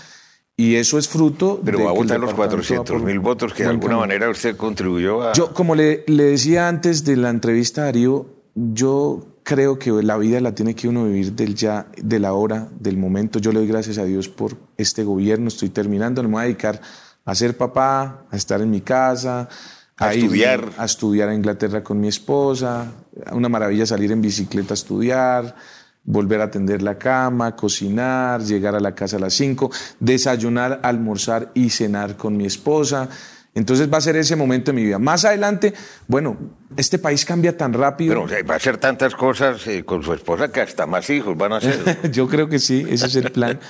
y 0.56 0.74
eso 0.76 0.98
es 0.98 1.08
fruto 1.08 1.60
Pero 1.64 1.78
de 1.78 1.84
va 1.84 1.90
a 1.90 1.92
votar 1.94 2.20
los 2.20 2.30
departamento 2.30 2.56
400 2.92 3.02
mil 3.02 3.18
votos 3.20 3.52
que 3.54 3.62
de 3.64 3.70
alguna 3.70 3.86
camino. 3.96 4.00
manera 4.00 4.30
usted 4.30 4.56
contribuyó 4.56 5.22
a... 5.22 5.32
Yo, 5.32 5.52
como 5.54 5.74
le, 5.74 6.04
le 6.06 6.24
decía 6.24 6.68
antes 6.68 7.04
de 7.04 7.16
la 7.16 7.30
entrevista 7.30 7.82
a 7.82 7.84
Darío, 7.86 8.26
yo 8.54 9.26
creo 9.44 9.78
que 9.78 9.90
la 10.02 10.16
vida 10.18 10.40
la 10.40 10.54
tiene 10.54 10.74
que 10.74 10.88
uno 10.88 11.04
vivir 11.06 11.32
del 11.32 11.54
ya, 11.54 11.86
de 11.96 12.18
la 12.20 12.32
hora, 12.34 12.68
del 12.78 12.96
momento. 12.96 13.38
Yo 13.38 13.50
le 13.52 13.60
doy 13.60 13.68
gracias 13.68 13.98
a 13.98 14.04
Dios 14.04 14.28
por 14.28 14.56
este 14.76 15.04
gobierno. 15.04 15.48
Estoy 15.48 15.70
terminando, 15.70 16.22
me 16.22 16.28
voy 16.28 16.40
a 16.42 16.44
dedicar 16.44 16.80
a 17.24 17.34
ser 17.34 17.56
papá, 17.56 18.26
a 18.30 18.36
estar 18.36 18.60
en 18.60 18.70
mi 18.70 18.82
casa, 18.82 19.48
A 19.96 20.14
irme 20.14 20.26
estudiar. 20.26 20.68
a 20.76 20.84
estudiar 20.84 21.28
a 21.28 21.34
Inglaterra 21.34 21.82
con 21.82 21.98
mi 22.00 22.08
esposa. 22.08 22.92
Una 23.32 23.48
maravilla 23.48 23.86
salir 23.86 24.12
en 24.12 24.20
bicicleta 24.20 24.74
a 24.74 24.76
estudiar, 24.76 25.56
volver 26.04 26.40
a 26.40 26.44
atender 26.44 26.82
la 26.82 26.98
cama, 26.98 27.54
cocinar, 27.54 28.42
llegar 28.42 28.74
a 28.74 28.80
la 28.80 28.94
casa 28.94 29.16
a 29.16 29.20
las 29.20 29.34
5, 29.34 29.70
desayunar, 30.00 30.80
almorzar 30.82 31.50
y 31.54 31.70
cenar 31.70 32.16
con 32.16 32.36
mi 32.36 32.46
esposa. 32.46 33.08
Entonces 33.54 33.92
va 33.92 33.98
a 33.98 34.00
ser 34.00 34.16
ese 34.16 34.34
momento 34.34 34.70
de 34.70 34.76
mi 34.76 34.84
vida. 34.84 34.98
Más 34.98 35.26
adelante, 35.26 35.74
bueno, 36.08 36.38
este 36.76 36.98
país 36.98 37.24
cambia 37.26 37.54
tan 37.54 37.74
rápido. 37.74 38.12
Pero 38.12 38.22
o 38.22 38.28
sea, 38.28 38.42
va 38.44 38.54
a 38.54 38.56
hacer 38.56 38.78
tantas 38.78 39.14
cosas 39.14 39.66
eh, 39.66 39.84
con 39.84 40.02
su 40.02 40.14
esposa 40.14 40.50
que 40.50 40.62
hasta 40.62 40.86
más 40.86 41.10
hijos 41.10 41.36
van 41.36 41.52
a 41.52 41.56
hacer. 41.56 42.10
Yo 42.12 42.28
creo 42.28 42.48
que 42.48 42.58
sí, 42.58 42.86
ese 42.88 43.06
es 43.06 43.16
el 43.16 43.30
plan. 43.30 43.60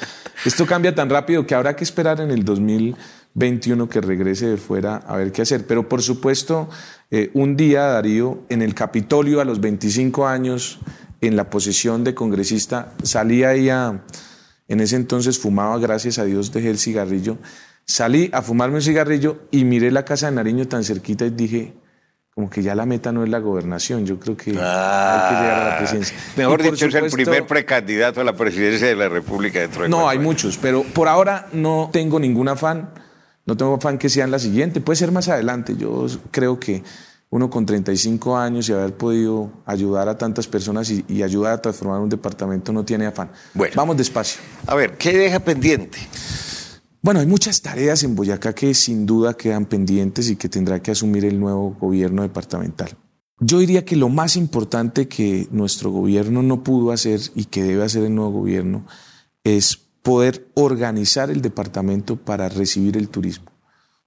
Esto 0.44 0.66
cambia 0.66 0.94
tan 0.94 1.10
rápido 1.10 1.46
que 1.46 1.56
habrá 1.56 1.74
que 1.74 1.82
esperar 1.82 2.20
en 2.20 2.30
el 2.30 2.44
2021 2.44 3.88
que 3.88 4.00
regrese 4.00 4.46
de 4.46 4.56
fuera 4.56 4.98
a 4.98 5.16
ver 5.16 5.32
qué 5.32 5.42
hacer. 5.42 5.66
Pero 5.66 5.88
por 5.88 6.00
supuesto, 6.00 6.70
eh, 7.10 7.30
un 7.34 7.56
día, 7.56 7.82
Darío, 7.82 8.42
en 8.50 8.62
el 8.62 8.74
Capitolio 8.74 9.40
a 9.40 9.44
los 9.44 9.60
25 9.60 10.28
años, 10.28 10.78
en 11.22 11.36
la 11.36 11.48
posición 11.48 12.04
de 12.04 12.14
congresista, 12.14 12.92
salí 13.02 13.44
ahí 13.44 13.70
a, 13.70 14.02
en 14.68 14.80
ese 14.80 14.96
entonces 14.96 15.38
fumaba, 15.38 15.78
gracias 15.78 16.18
a 16.18 16.24
Dios 16.24 16.52
dejé 16.52 16.68
el 16.68 16.78
cigarrillo, 16.78 17.38
salí 17.86 18.28
a 18.32 18.42
fumarme 18.42 18.76
un 18.76 18.82
cigarrillo 18.82 19.38
y 19.50 19.64
miré 19.64 19.90
la 19.90 20.04
casa 20.04 20.26
de 20.28 20.36
Nariño 20.36 20.68
tan 20.68 20.84
cerquita 20.84 21.24
y 21.24 21.30
dije, 21.30 21.72
como 22.34 22.48
que 22.50 22.62
ya 22.62 22.74
la 22.74 22.86
meta 22.86 23.12
no 23.12 23.22
es 23.24 23.30
la 23.30 23.38
gobernación, 23.40 24.04
yo 24.06 24.18
creo 24.18 24.36
que 24.36 24.50
hay 24.50 24.56
que 24.56 24.60
llegar 24.60 25.60
a 25.62 25.68
la 25.70 25.78
presidencia. 25.78 26.16
Ah, 26.18 26.32
Mejor 26.36 26.62
dicho, 26.62 26.74
es 26.74 26.82
el 26.82 26.90
supuesto- 27.10 27.16
primer 27.16 27.46
precandidato 27.46 28.20
a 28.20 28.24
la 28.24 28.34
presidencia 28.34 28.86
de 28.88 28.96
la 28.96 29.08
República 29.08 29.60
dentro 29.60 29.82
de 29.84 29.88
no, 29.88 30.08
hay 30.08 30.16
años. 30.18 30.24
muchos, 30.28 30.58
pero 30.60 30.82
por 30.82 31.08
ahora 31.08 31.48
no 31.52 31.90
tengo 31.92 32.18
ningún 32.20 32.48
afán. 32.48 32.90
No 33.44 33.56
tengo 33.56 33.74
afán 33.74 33.98
que 33.98 34.08
sean 34.08 34.30
la 34.30 34.38
siguiente. 34.38 34.80
Puede 34.80 34.96
ser 34.96 35.10
más 35.10 35.28
adelante. 35.28 35.74
Yo 35.76 36.06
creo 36.30 36.60
que 36.60 36.84
uno 37.32 37.48
con 37.48 37.64
35 37.64 38.36
años 38.36 38.68
y 38.68 38.74
haber 38.74 38.94
podido 38.94 39.50
ayudar 39.64 40.06
a 40.10 40.18
tantas 40.18 40.46
personas 40.46 40.90
y, 40.90 41.02
y 41.08 41.22
ayudar 41.22 41.54
a 41.54 41.62
transformar 41.62 42.00
un 42.00 42.10
departamento 42.10 42.74
no 42.74 42.84
tiene 42.84 43.06
afán. 43.06 43.30
Bueno. 43.54 43.72
Vamos 43.74 43.96
despacio. 43.96 44.42
A 44.66 44.74
ver, 44.74 44.98
¿qué 44.98 45.16
deja 45.16 45.40
pendiente? 45.40 45.98
Bueno, 47.00 47.20
hay 47.20 47.26
muchas 47.26 47.62
tareas 47.62 48.02
en 48.02 48.14
Boyacá 48.14 48.54
que 48.54 48.74
sin 48.74 49.06
duda 49.06 49.32
quedan 49.34 49.64
pendientes 49.64 50.28
y 50.28 50.36
que 50.36 50.50
tendrá 50.50 50.82
que 50.82 50.90
asumir 50.90 51.24
el 51.24 51.40
nuevo 51.40 51.74
gobierno 51.80 52.20
departamental. 52.20 52.90
Yo 53.40 53.60
diría 53.60 53.86
que 53.86 53.96
lo 53.96 54.10
más 54.10 54.36
importante 54.36 55.08
que 55.08 55.48
nuestro 55.50 55.90
gobierno 55.90 56.42
no 56.42 56.62
pudo 56.62 56.92
hacer 56.92 57.18
y 57.34 57.46
que 57.46 57.62
debe 57.62 57.82
hacer 57.82 58.04
el 58.04 58.14
nuevo 58.14 58.32
gobierno 58.32 58.84
es 59.42 59.78
poder 60.02 60.48
organizar 60.52 61.30
el 61.30 61.40
departamento 61.40 62.16
para 62.16 62.50
recibir 62.50 62.98
el 62.98 63.08
turismo. 63.08 63.51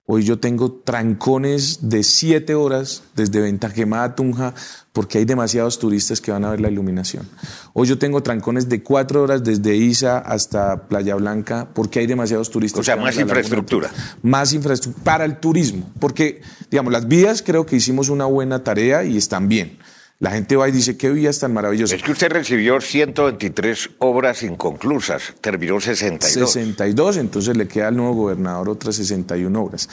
Hoy 0.08 0.24
yo 0.24 0.38
tengo 0.38 0.72
trancones 0.72 1.90
de 1.90 2.04
siete 2.04 2.54
horas 2.54 3.02
desde 3.16 3.42
Ventaquemada 3.42 4.04
a 4.04 4.16
Tunja 4.16 4.54
porque 4.94 5.18
hay 5.18 5.26
demasiados 5.26 5.80
turistas 5.80 6.22
que 6.22 6.32
van 6.32 6.46
a 6.46 6.52
ver 6.52 6.62
la 6.62 6.70
iluminación. 6.70 7.28
Hoy 7.74 7.88
yo 7.88 7.98
tengo 7.98 8.22
trancones 8.22 8.70
de 8.70 8.84
cuatro 8.84 9.24
horas 9.24 9.44
desde 9.44 9.76
Isa 9.76 10.20
hasta 10.20 10.88
Playa 10.88 11.16
Blanca 11.16 11.70
porque 11.74 12.02
hay 12.02 12.06
demasiados 12.06 12.52
turistas. 12.52 12.82
O 12.82 12.84
sea, 12.84 12.94
que 12.94 13.00
van 13.00 13.08
a 13.08 13.12
más 13.12 13.20
infraestructura. 13.20 13.90
Más 14.22 14.54
infraestructura 14.54 15.04
para 15.04 15.26
el 15.26 15.40
turismo. 15.40 15.90
Porque, 16.00 16.44
digamos, 16.70 16.94
las 16.94 17.08
vías 17.08 17.42
creo 17.42 17.66
que 17.66 17.76
hicimos 17.76 18.10
una 18.10 18.26
buena 18.26 18.64
tarea 18.64 19.04
y 19.06 19.18
están 19.18 19.48
bien. 19.48 19.80
La 20.20 20.32
gente 20.32 20.56
va 20.56 20.70
y 20.70 20.72
dice, 20.72 20.98
qué 20.98 21.10
vías 21.10 21.40
tan 21.40 21.54
maravillosas. 21.54 21.98
Es 21.98 22.04
que 22.04 22.12
usted 22.12 22.32
recibió 22.32 22.80
123 22.80 23.90
obras 24.00 24.44
inconclusas, 24.44 25.34
terminó 25.42 25.82
62. 25.82 26.52
62, 26.52 27.18
entonces 27.18 27.58
le 27.58 27.68
queda 27.68 27.90
al 27.90 27.98
nuevo 27.98 28.14
gobernador 28.14 28.70
otras 28.70 28.96
61 28.96 29.62
obras. 29.62 29.90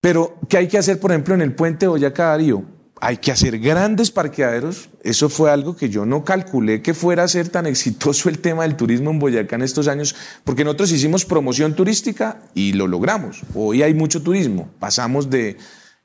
Pero, 0.00 0.38
¿qué 0.48 0.56
hay 0.56 0.68
que 0.68 0.78
hacer, 0.78 0.98
por 0.98 1.10
ejemplo, 1.10 1.34
en 1.34 1.42
el 1.42 1.54
puente 1.54 1.86
Boyacá, 1.86 2.28
Darío? 2.28 2.64
Hay 3.02 3.18
que 3.18 3.32
hacer 3.32 3.58
grandes 3.58 4.10
parqueaderos. 4.10 4.88
Eso 5.02 5.28
fue 5.28 5.50
algo 5.50 5.76
que 5.76 5.90
yo 5.90 6.06
no 6.06 6.24
calculé 6.24 6.80
que 6.80 6.94
fuera 6.94 7.22
a 7.22 7.28
ser 7.28 7.50
tan 7.50 7.66
exitoso 7.66 8.30
el 8.30 8.38
tema 8.38 8.62
del 8.62 8.76
turismo 8.76 9.10
en 9.10 9.18
Boyacá 9.18 9.56
en 9.56 9.62
estos 9.62 9.88
años, 9.88 10.16
porque 10.44 10.64
nosotros 10.64 10.92
hicimos 10.92 11.26
promoción 11.26 11.74
turística 11.74 12.40
y 12.54 12.72
lo 12.72 12.86
logramos. 12.86 13.42
Hoy 13.54 13.82
hay 13.82 13.92
mucho 13.92 14.22
turismo. 14.22 14.70
Pasamos 14.78 15.28
de 15.28 15.58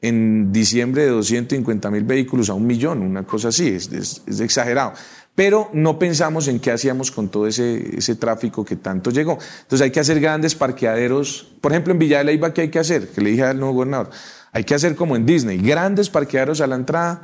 en 0.08 0.52
diciembre 0.52 1.04
de 1.04 1.10
250 1.10 1.90
mil 1.92 2.04
vehículos 2.04 2.50
a 2.50 2.54
un 2.54 2.66
millón, 2.68 3.02
una 3.02 3.24
cosa 3.24 3.50
así, 3.50 3.68
es, 3.70 3.92
es- 3.92 4.22
es 4.28 4.40
exagerado. 4.40 4.94
Pero 5.36 5.70
no 5.74 6.00
pensamos 6.00 6.48
en 6.48 6.60
qué 6.62 6.72
hacíamos 6.72 7.12
con 7.12 7.28
todo 7.28 7.46
ese, 7.46 7.98
ese 7.98 8.16
tráfico 8.16 8.64
que 8.64 8.78
tanto 8.78 9.12
llegó. 9.12 9.38
Entonces 9.64 9.82
hay 9.84 9.92
que 9.92 10.00
hacer 10.00 10.22
grandes 10.22 10.56
parqueaderos. 10.56 11.48
Por 11.60 11.74
ejemplo, 11.74 11.92
en 11.92 12.00
Villa 12.00 12.20
de 12.20 12.24
Leyva, 12.24 12.54
¿qué 12.54 12.62
hay 12.62 12.70
que 12.70 12.80
hacer? 12.80 13.10
Que 13.10 13.20
le 13.20 13.32
dije 13.32 13.44
al 13.44 13.60
nuevo 13.60 13.74
gobernador. 13.74 14.10
Hay 14.54 14.64
que 14.64 14.74
hacer 14.76 14.96
como 14.96 15.18
en 15.18 15.26
Disney, 15.26 15.58
grandes 15.58 16.10
parqueaderos 16.10 16.62
a 16.62 16.68
la 16.68 16.76
entrada 16.78 17.22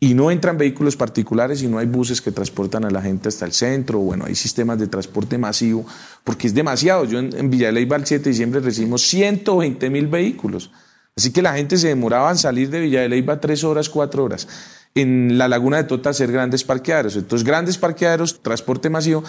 y 0.00 0.14
no 0.14 0.30
entran 0.30 0.56
vehículos 0.56 0.96
particulares 0.96 1.62
y 1.62 1.68
no 1.68 1.76
hay 1.78 1.86
buses 1.86 2.22
que 2.22 2.32
transportan 2.32 2.86
a 2.86 2.90
la 2.90 3.02
gente 3.02 3.28
hasta 3.28 3.44
el 3.44 3.52
centro. 3.52 3.98
Bueno, 3.98 4.24
hay 4.24 4.34
sistemas 4.34 4.78
de 4.78 4.86
transporte 4.86 5.36
masivo, 5.36 5.84
porque 6.24 6.46
es 6.46 6.54
demasiado. 6.54 7.04
Yo 7.04 7.18
en, 7.18 7.36
en 7.36 7.50
Villa 7.50 7.66
de 7.66 7.72
Leyva 7.72 7.96
el 7.96 8.06
7 8.06 8.24
de 8.24 8.30
diciembre 8.30 8.60
recibimos 8.60 9.02
120 9.02 9.90
mil 9.90 10.06
vehículos. 10.06 10.70
Así 11.16 11.32
que 11.32 11.42
la 11.42 11.54
gente 11.54 11.76
se 11.76 11.88
demoraba 11.88 12.30
en 12.30 12.38
salir 12.38 12.70
de 12.70 12.80
Villa 12.80 13.02
de 13.02 13.08
Leyva 13.08 13.40
tres 13.40 13.64
horas, 13.64 13.88
cuatro 13.88 14.24
horas. 14.24 14.48
En 14.94 15.38
la 15.38 15.48
laguna 15.48 15.78
de 15.78 15.84
Tota 15.84 16.10
hacer 16.10 16.32
grandes 16.32 16.64
parqueaderos. 16.64 17.16
Entonces, 17.16 17.46
grandes 17.46 17.78
parqueaderos, 17.78 18.42
transporte 18.42 18.90
masivo, 18.90 19.22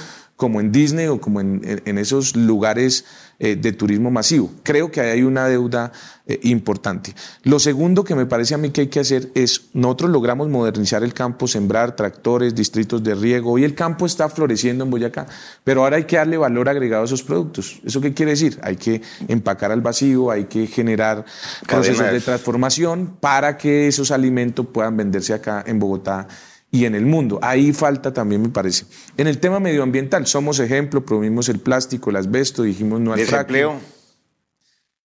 como 0.43 0.59
en 0.59 0.73
Disney 0.73 1.07
o 1.07 1.21
como 1.21 1.39
en, 1.39 1.61
en- 1.63 1.81
en 1.85 1.97
esos 1.97 2.35
lugares 2.35 3.05
eh, 3.39 3.55
de 3.55 3.71
turismo 3.71 4.11
masivo. 4.11 4.51
Creo 4.61 4.91
que 4.91 4.99
ahí 4.99 5.09
hay 5.11 5.23
una 5.23 5.47
deuda 5.47 5.93
eh, 6.27 6.37
importante. 6.43 7.15
Lo 7.43 7.59
segundo 7.59 8.03
que 8.03 8.13
me 8.13 8.25
parece 8.25 8.53
a 8.53 8.57
mí 8.57 8.69
que 8.71 8.81
hay 8.81 8.87
que 8.87 8.99
hacer 8.99 9.31
es, 9.35 9.69
nosotros 9.73 10.11
logramos 10.11 10.49
modernizar 10.49 11.01
el 11.01 11.13
campo, 11.13 11.47
sembrar 11.47 11.95
tractores, 11.95 12.53
distritos 12.53 13.01
de 13.03 13.15
riego. 13.15 13.51
Hoy 13.53 13.63
el 13.63 13.73
campo 13.73 14.05
está 14.05 14.27
floreciendo 14.27 14.83
en 14.83 14.91
Boyacá, 14.91 15.27
pero 15.63 15.83
ahora 15.83 15.95
hay 15.95 16.03
que 16.03 16.17
darle 16.17 16.35
valor 16.37 16.67
agregado 16.67 17.03
a 17.03 17.05
esos 17.05 17.23
productos. 17.23 17.79
¿Eso 17.85 18.01
qué 18.01 18.13
quiere 18.13 18.31
decir? 18.33 18.59
Hay 18.63 18.75
que 18.75 19.01
empacar 19.29 19.71
al 19.71 19.79
vacío, 19.81 20.29
hay 20.29 20.43
que 20.43 20.67
generar 20.67 21.23
procesos 21.67 22.11
de 22.11 22.19
transformación 22.19 23.15
para 23.21 23.57
que 23.57 23.87
esos 23.87 24.11
alimentos 24.11 24.65
puedan 24.73 24.97
venderse 24.97 25.33
acá 25.33 25.63
en 25.65 25.79
Bogotá 25.79 26.27
y 26.73 26.85
en 26.85 26.95
el 26.95 27.05
mundo. 27.05 27.37
Ahí 27.43 27.71
falta 27.71 28.11
también, 28.11 28.41
me 28.41 28.49
parece. 28.49 28.85
En 29.15 29.27
el 29.27 29.37
tema 29.37 29.59
medioambiental, 29.59 30.25
somos 30.25 30.59
ejemplo, 30.59 31.05
prohibimos 31.05 31.47
el 31.47 31.59
plástico, 31.59 32.09
el 32.09 32.15
asbesto, 32.15 32.63
dijimos 32.63 32.99
no 32.99 33.13
al 33.13 33.19
fracking. 33.19 33.53
Desempleo, 33.53 33.79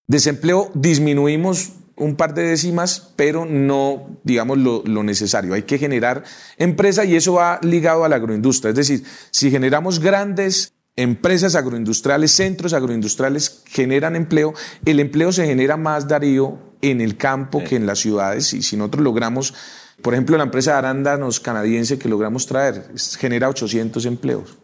Desempleo 0.07 0.71
disminuimos 0.73 1.73
un 1.95 2.17
par 2.17 2.33
de 2.33 2.45
décimas, 2.45 3.13
pero 3.17 3.45
no, 3.45 4.19
digamos, 4.25 4.57
lo, 4.57 4.83
lo 4.87 5.03
necesario. 5.03 5.53
Hay 5.53 5.65
que 5.65 5.77
generar 5.77 6.25
empresa 6.57 7.05
y 7.05 7.17
eso 7.17 7.35
va 7.35 7.61
ligado 7.63 8.03
a 8.03 8.09
la 8.09 8.17
agroindustria. 8.17 8.71
Es 8.71 8.77
decir, 8.77 9.05
si 9.31 9.51
generamos 9.51 10.01
grandes 10.01 10.73
empresas 10.97 11.55
agroindustriales, 11.55 12.31
centros 12.31 12.73
agroindustriales 12.73 13.63
generan 13.67 14.17
empleo, 14.17 14.55
el 14.87 15.01
empleo 15.01 15.33
se 15.33 15.45
genera 15.45 15.77
más, 15.77 16.09
Darío, 16.09 16.59
en 16.81 17.03
el 17.03 17.19
campo 17.19 17.63
que 17.63 17.77
en 17.77 17.85
las 17.85 17.99
ciudades. 17.99 18.55
Y 18.55 18.63
si 18.63 18.79
nosotros 18.79 19.05
logramos, 19.05 19.53
por 20.03 20.15
ejemplo, 20.15 20.37
la 20.37 20.45
empresa 20.45 20.73
de 20.73 20.79
arándanos 20.79 21.41
canadiense 21.41 21.99
que 21.99 22.09
logramos 22.09 22.47
traer, 22.47 22.93
genera 23.19 23.49
800 23.49 24.05
empleos. 24.07 24.59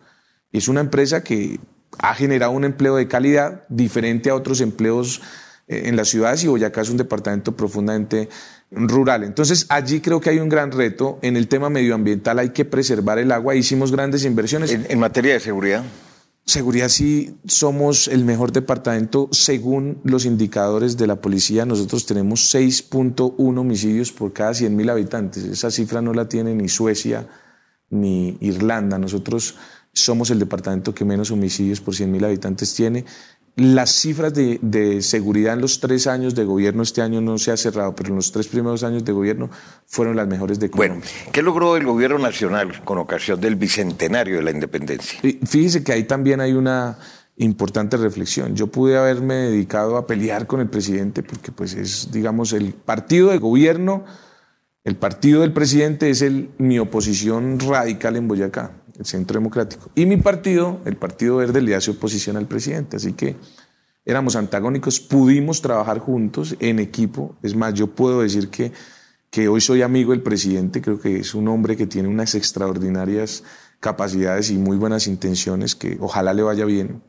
Es 0.52 0.68
una 0.68 0.80
empresa 0.80 1.24
que 1.24 1.58
ha 1.98 2.14
generado 2.14 2.52
un 2.52 2.64
empleo 2.64 2.96
de 2.96 3.08
calidad 3.08 3.64
diferente 3.68 4.30
a 4.30 4.34
otros 4.34 4.60
empleos 4.60 5.20
eh, 5.66 5.82
en 5.86 5.96
las 5.96 6.08
ciudades 6.08 6.44
y 6.44 6.48
Boyacá 6.48 6.82
es 6.82 6.90
un 6.90 6.96
departamento 6.96 7.56
profundamente 7.56 8.28
rural. 8.70 9.24
Entonces 9.24 9.66
allí 9.68 10.00
creo 10.00 10.20
que 10.20 10.30
hay 10.30 10.38
un 10.38 10.48
gran 10.48 10.72
reto. 10.72 11.18
En 11.22 11.36
el 11.36 11.48
tema 11.48 11.70
medioambiental 11.70 12.38
hay 12.38 12.50
que 12.50 12.64
preservar 12.64 13.18
el 13.18 13.32
agua. 13.32 13.54
Hicimos 13.54 13.92
grandes 13.92 14.24
inversiones. 14.24 14.70
en 14.72 14.98
materia 14.98 15.34
de 15.34 15.40
seguridad. 15.40 15.84
Seguridad 16.46 16.90
sí 16.90 17.38
somos 17.46 18.06
el 18.06 18.26
mejor 18.26 18.52
departamento 18.52 19.28
según 19.32 20.00
los 20.04 20.26
indicadores 20.26 20.98
de 20.98 21.06
la 21.06 21.16
policía. 21.16 21.64
Nosotros 21.64 22.04
tenemos 22.04 22.54
6.1 22.54 23.58
homicidios 23.58 24.12
por 24.12 24.34
cada 24.34 24.52
100.000 24.52 24.90
habitantes. 24.90 25.44
Esa 25.44 25.70
cifra 25.70 26.02
no 26.02 26.12
la 26.12 26.28
tiene 26.28 26.54
ni 26.54 26.68
Suecia 26.68 27.26
ni 27.88 28.36
Irlanda. 28.40 28.98
Nosotros 28.98 29.56
somos 29.94 30.30
el 30.30 30.38
departamento 30.38 30.94
que 30.94 31.06
menos 31.06 31.30
homicidios 31.30 31.80
por 31.80 31.94
100.000 31.94 32.26
habitantes 32.26 32.74
tiene. 32.74 33.06
Las 33.56 33.90
cifras 33.92 34.34
de, 34.34 35.00
seguridad 35.00 35.54
en 35.54 35.60
los 35.60 35.78
tres 35.78 36.08
años 36.08 36.34
de 36.34 36.44
gobierno, 36.44 36.82
este 36.82 37.02
año 37.02 37.20
no 37.20 37.38
se 37.38 37.52
ha 37.52 37.56
cerrado, 37.56 37.94
pero 37.94 38.08
en 38.08 38.16
los 38.16 38.32
tres 38.32 38.48
primeros 38.48 38.82
años 38.82 39.04
de 39.04 39.12
gobierno 39.12 39.48
fueron 39.86 40.16
las 40.16 40.26
mejores 40.26 40.58
de 40.58 40.70
Colombia. 40.70 41.08
Bueno, 41.08 41.30
¿qué 41.32 41.40
logró 41.40 41.76
el 41.76 41.84
gobierno 41.84 42.18
nacional 42.18 42.82
con 42.84 42.98
ocasión 42.98 43.40
del 43.40 43.54
bicentenario 43.54 44.38
de 44.38 44.42
la 44.42 44.50
independencia? 44.50 45.20
Fíjese 45.46 45.84
que 45.84 45.92
ahí 45.92 46.02
también 46.02 46.40
hay 46.40 46.52
una 46.52 46.98
importante 47.36 47.96
reflexión. 47.96 48.56
Yo 48.56 48.66
pude 48.66 48.96
haberme 48.96 49.34
dedicado 49.34 49.96
a 49.98 50.06
pelear 50.08 50.48
con 50.48 50.60
el 50.60 50.68
presidente 50.68 51.22
porque 51.22 51.52
pues 51.52 51.74
es, 51.74 52.10
digamos, 52.10 52.52
el 52.52 52.72
partido 52.72 53.30
de 53.30 53.38
gobierno, 53.38 54.04
el 54.82 54.96
partido 54.96 55.42
del 55.42 55.52
presidente 55.52 56.10
es 56.10 56.22
el, 56.22 56.50
mi 56.58 56.80
oposición 56.80 57.60
radical 57.60 58.16
en 58.16 58.26
Boyacá 58.26 58.72
el 58.98 59.06
Centro 59.06 59.38
Democrático. 59.38 59.90
Y 59.94 60.06
mi 60.06 60.16
partido, 60.16 60.80
el 60.84 60.96
Partido 60.96 61.36
Verde, 61.36 61.60
le 61.60 61.74
hace 61.74 61.90
oposición 61.90 62.36
al 62.36 62.46
presidente. 62.46 62.96
Así 62.96 63.12
que 63.12 63.36
éramos 64.04 64.36
antagónicos, 64.36 65.00
pudimos 65.00 65.62
trabajar 65.62 65.98
juntos 65.98 66.56
en 66.60 66.78
equipo. 66.78 67.36
Es 67.42 67.54
más, 67.54 67.74
yo 67.74 67.88
puedo 67.88 68.20
decir 68.20 68.48
que, 68.48 68.72
que 69.30 69.48
hoy 69.48 69.60
soy 69.60 69.82
amigo 69.82 70.12
del 70.12 70.22
presidente, 70.22 70.80
creo 70.80 71.00
que 71.00 71.18
es 71.18 71.34
un 71.34 71.48
hombre 71.48 71.76
que 71.76 71.86
tiene 71.86 72.08
unas 72.08 72.34
extraordinarias 72.34 73.42
capacidades 73.80 74.50
y 74.50 74.56
muy 74.56 74.76
buenas 74.76 75.06
intenciones, 75.06 75.74
que 75.74 75.98
ojalá 76.00 76.32
le 76.32 76.42
vaya 76.42 76.64
bien. 76.64 77.02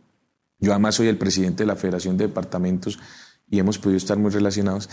Yo 0.59 0.71
además 0.71 0.95
soy 0.95 1.07
el 1.07 1.17
presidente 1.17 1.63
de 1.63 1.67
la 1.67 1.75
Federación 1.75 2.17
de 2.17 2.27
Departamentos 2.27 2.99
y 3.49 3.59
hemos 3.59 3.77
podido 3.77 3.97
estar 3.97 4.17
muy 4.17 4.31
relacionados. 4.31 4.89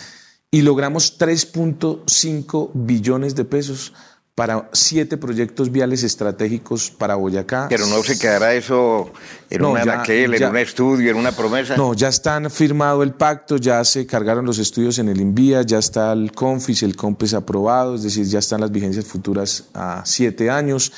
Y 0.51 0.63
logramos 0.63 1.19
3.5 1.19 2.71
billones 2.75 3.35
de 3.35 3.45
pesos 3.45 3.95
para 4.35 4.71
siete 4.73 5.19
proyectos 5.19 5.71
viales 5.71 6.03
estratégicos 6.03 6.91
para 6.91 7.17
Boyacá. 7.17 7.67
Pero 7.69 7.87
no 7.87 8.03
se 8.03 8.19
quedará 8.19 8.55
eso 8.55 9.13
en 9.51 9.63
un 9.63 9.77
en 9.77 10.45
un 10.45 10.57
estudio, 10.57 11.11
en 11.11 11.19
una 11.19 11.33
promesa. 11.33 11.77
No, 11.77 11.93
ya 11.93 12.09
están 12.09 12.51
firmado 12.51 13.03
el 13.03 13.13
pacto, 13.13 13.59
ya 13.59 13.85
se 13.85 14.07
cargaron 14.07 14.47
los 14.47 14.59
estudios 14.59 14.99
en 14.99 15.11
el 15.11 15.21
INVIA, 15.21 15.63
ya 15.63 15.79
está 15.79 16.13
el 16.13 16.33
CONFIS, 16.33 16.83
el 16.83 16.97
COMPES 16.97 17.35
aprobado, 17.35 17.95
es 17.95 18.05
decir, 18.05 18.25
ya 18.25 18.39
están 18.39 18.63
las 18.63 18.71
vigencias 18.71 19.05
futuras 19.05 19.65
a 19.75 20.03
siete 20.07 20.51
años. 20.51 20.93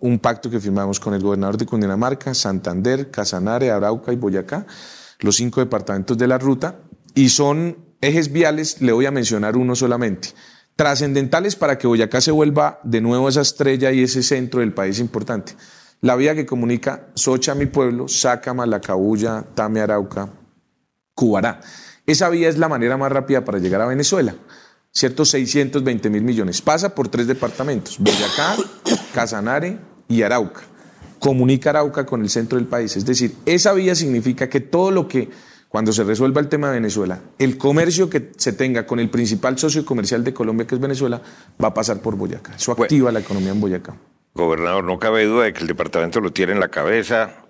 Un 0.00 0.18
pacto 0.18 0.50
que 0.50 0.58
firmamos 0.58 0.98
con 0.98 1.14
el 1.14 1.22
gobernador 1.22 1.58
de 1.58 1.66
Cundinamarca, 1.66 2.34
Santander, 2.34 3.10
Casanare, 3.10 3.70
Arauca 3.70 4.12
y 4.12 4.16
Boyacá, 4.16 4.66
los 5.20 5.36
cinco 5.36 5.60
departamentos 5.60 6.18
de 6.18 6.26
la 6.26 6.38
ruta, 6.38 6.80
y 7.14 7.28
son 7.28 7.76
ejes 8.00 8.32
viales, 8.32 8.80
le 8.80 8.92
voy 8.92 9.06
a 9.06 9.10
mencionar 9.10 9.56
uno 9.56 9.76
solamente 9.76 10.30
trascendentales 10.80 11.56
para 11.56 11.76
que 11.76 11.86
Boyacá 11.86 12.22
se 12.22 12.30
vuelva 12.30 12.80
de 12.84 13.02
nuevo 13.02 13.28
esa 13.28 13.42
estrella 13.42 13.92
y 13.92 14.02
ese 14.02 14.22
centro 14.22 14.60
del 14.60 14.72
país 14.72 14.98
importante. 14.98 15.52
La 16.00 16.16
vía 16.16 16.34
que 16.34 16.46
comunica 16.46 17.08
Socha, 17.12 17.54
mi 17.54 17.66
pueblo, 17.66 18.08
Sácama, 18.08 18.64
La 18.64 18.80
Cabulla, 18.80 19.44
Tame, 19.54 19.82
Arauca, 19.82 20.30
Cubará. 21.14 21.60
Esa 22.06 22.30
vía 22.30 22.48
es 22.48 22.56
la 22.56 22.70
manera 22.70 22.96
más 22.96 23.12
rápida 23.12 23.44
para 23.44 23.58
llegar 23.58 23.82
a 23.82 23.86
Venezuela. 23.88 24.34
¿Cierto? 24.90 25.26
620 25.26 26.08
mil 26.08 26.22
millones. 26.22 26.62
Pasa 26.62 26.94
por 26.94 27.08
tres 27.08 27.26
departamentos, 27.26 27.98
Boyacá, 27.98 28.56
Casanare 29.12 29.78
y 30.08 30.22
Arauca. 30.22 30.62
Comunica 31.18 31.68
Arauca 31.68 32.06
con 32.06 32.22
el 32.22 32.30
centro 32.30 32.56
del 32.56 32.66
país. 32.66 32.96
Es 32.96 33.04
decir, 33.04 33.36
esa 33.44 33.74
vía 33.74 33.94
significa 33.94 34.48
que 34.48 34.60
todo 34.60 34.90
lo 34.90 35.08
que 35.08 35.28
cuando 35.70 35.92
se 35.92 36.02
resuelva 36.02 36.40
el 36.40 36.48
tema 36.48 36.66
de 36.66 36.74
Venezuela, 36.74 37.20
el 37.38 37.56
comercio 37.56 38.10
que 38.10 38.32
se 38.36 38.52
tenga 38.52 38.86
con 38.86 38.98
el 38.98 39.08
principal 39.08 39.56
socio 39.56 39.84
comercial 39.84 40.24
de 40.24 40.34
Colombia, 40.34 40.66
que 40.66 40.74
es 40.74 40.80
Venezuela, 40.80 41.22
va 41.62 41.68
a 41.68 41.74
pasar 41.74 42.02
por 42.02 42.16
Boyacá. 42.16 42.56
Eso 42.56 42.72
activa 42.72 43.12
la 43.12 43.20
economía 43.20 43.52
en 43.52 43.60
Boyacá. 43.60 43.96
Gobernador, 44.34 44.82
no 44.82 44.98
cabe 44.98 45.24
duda 45.26 45.44
de 45.44 45.52
que 45.52 45.60
el 45.60 45.68
departamento 45.68 46.20
lo 46.20 46.32
tiene 46.32 46.54
en 46.54 46.60
la 46.60 46.70
cabeza 46.70 47.44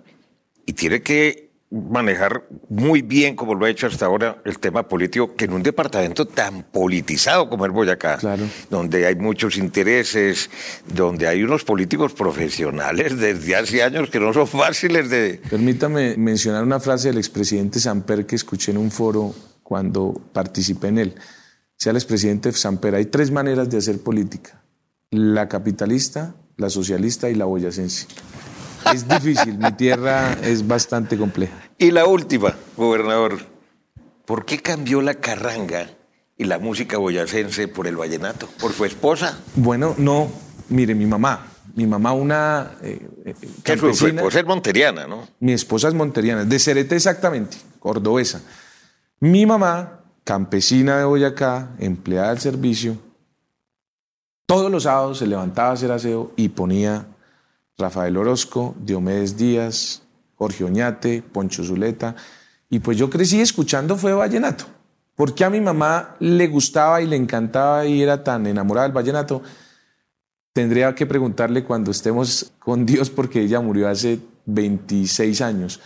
y 0.67 0.73
tiene 0.73 1.01
que 1.01 1.50
manejar 1.71 2.43
muy 2.69 3.01
bien, 3.01 3.35
como 3.35 3.55
lo 3.55 3.65
ha 3.65 3.69
hecho 3.69 3.87
hasta 3.87 4.05
ahora, 4.05 4.41
el 4.43 4.59
tema 4.59 4.87
político, 4.87 5.35
que 5.35 5.45
en 5.45 5.53
un 5.53 5.63
departamento 5.63 6.27
tan 6.27 6.63
politizado 6.63 7.49
como 7.49 7.65
el 7.65 7.71
Boyacá, 7.71 8.19
donde 8.69 9.07
hay 9.07 9.15
muchos 9.15 9.55
intereses, 9.55 10.49
donde 10.93 11.27
hay 11.27 11.43
unos 11.43 11.63
políticos 11.63 12.13
profesionales 12.13 13.17
desde 13.17 13.55
hace 13.55 13.81
años 13.83 14.09
que 14.09 14.19
no 14.19 14.33
son 14.33 14.47
fáciles 14.47 15.09
de... 15.09 15.41
Permítame 15.49 16.17
mencionar 16.17 16.63
una 16.63 16.81
frase 16.81 17.07
del 17.07 17.17
expresidente 17.17 17.79
Samper 17.79 18.25
que 18.25 18.35
escuché 18.35 18.71
en 18.71 18.77
un 18.77 18.91
foro 18.91 19.33
cuando 19.63 20.21
participé 20.33 20.89
en 20.89 20.97
él. 20.97 21.15
Sea 21.77 21.91
el 21.91 21.97
expresidente 21.97 22.51
Samper, 22.51 22.95
hay 22.95 23.05
tres 23.05 23.31
maneras 23.31 23.69
de 23.69 23.77
hacer 23.77 23.99
política. 24.01 24.61
La 25.09 25.47
capitalista, 25.47 26.35
la 26.57 26.69
socialista 26.69 27.29
y 27.29 27.35
la 27.35 27.45
boyacense. 27.45 28.07
Es 28.93 29.07
difícil, 29.07 29.57
mi 29.57 29.71
tierra 29.73 30.33
es 30.41 30.67
bastante 30.67 31.17
compleja. 31.17 31.53
Y 31.77 31.91
la 31.91 32.05
última, 32.05 32.55
gobernador, 32.77 33.39
¿por 34.25 34.45
qué 34.45 34.59
cambió 34.59 35.01
la 35.01 35.15
carranga 35.15 35.89
y 36.37 36.45
la 36.45 36.59
música 36.59 36.97
boyacense 36.97 37.67
por 37.67 37.87
el 37.87 37.97
vallenato? 37.97 38.47
¿Por 38.59 38.73
su 38.73 38.85
esposa? 38.85 39.39
Bueno, 39.55 39.95
no, 39.97 40.31
mire, 40.69 40.95
mi 40.95 41.05
mamá, 41.05 41.47
mi 41.75 41.87
mamá 41.87 42.13
una 42.13 42.71
eh, 42.81 43.07
eh 43.25 43.77
Su 43.77 44.07
esposa 44.07 44.39
es 44.39 44.45
monteriana, 44.45 45.07
¿no? 45.07 45.27
Mi 45.39 45.53
esposa 45.53 45.87
es 45.87 45.93
monteriana, 45.93 46.45
de 46.45 46.59
Cerete 46.59 46.95
exactamente, 46.95 47.57
cordobesa. 47.79 48.41
Mi 49.19 49.45
mamá, 49.45 50.01
campesina 50.23 50.97
de 50.97 51.05
Boyacá, 51.05 51.75
empleada 51.79 52.29
del 52.29 52.39
servicio, 52.39 52.97
todos 54.45 54.69
los 54.69 54.83
sábados 54.83 55.19
se 55.19 55.27
levantaba 55.27 55.69
a 55.69 55.73
hacer 55.73 55.91
aseo 55.91 56.33
y 56.35 56.49
ponía 56.49 57.05
Rafael 57.81 58.15
Orozco, 58.15 58.75
Diomedes 58.79 59.35
Díaz, 59.35 60.03
Jorge 60.35 60.63
Oñate, 60.63 61.21
Poncho 61.21 61.63
Zuleta. 61.63 62.15
Y 62.69 62.79
pues 62.79 62.97
yo 62.97 63.09
crecí 63.09 63.41
escuchando 63.41 63.97
fue 63.97 64.13
vallenato. 64.13 64.65
Porque 65.15 65.43
a 65.43 65.49
mi 65.49 65.59
mamá 65.59 66.15
le 66.19 66.47
gustaba 66.47 67.01
y 67.01 67.07
le 67.07 67.15
encantaba 67.15 67.85
y 67.85 68.01
era 68.01 68.23
tan 68.23 68.47
enamorada 68.47 68.87
del 68.87 68.95
vallenato? 68.95 69.41
Tendría 70.53 70.95
que 70.95 71.05
preguntarle 71.05 71.63
cuando 71.63 71.91
estemos 71.91 72.51
con 72.59 72.85
Dios 72.85 73.09
porque 73.09 73.41
ella 73.41 73.59
murió 73.59 73.89
hace 73.89 74.19
26 74.45 75.41
años. 75.41 75.79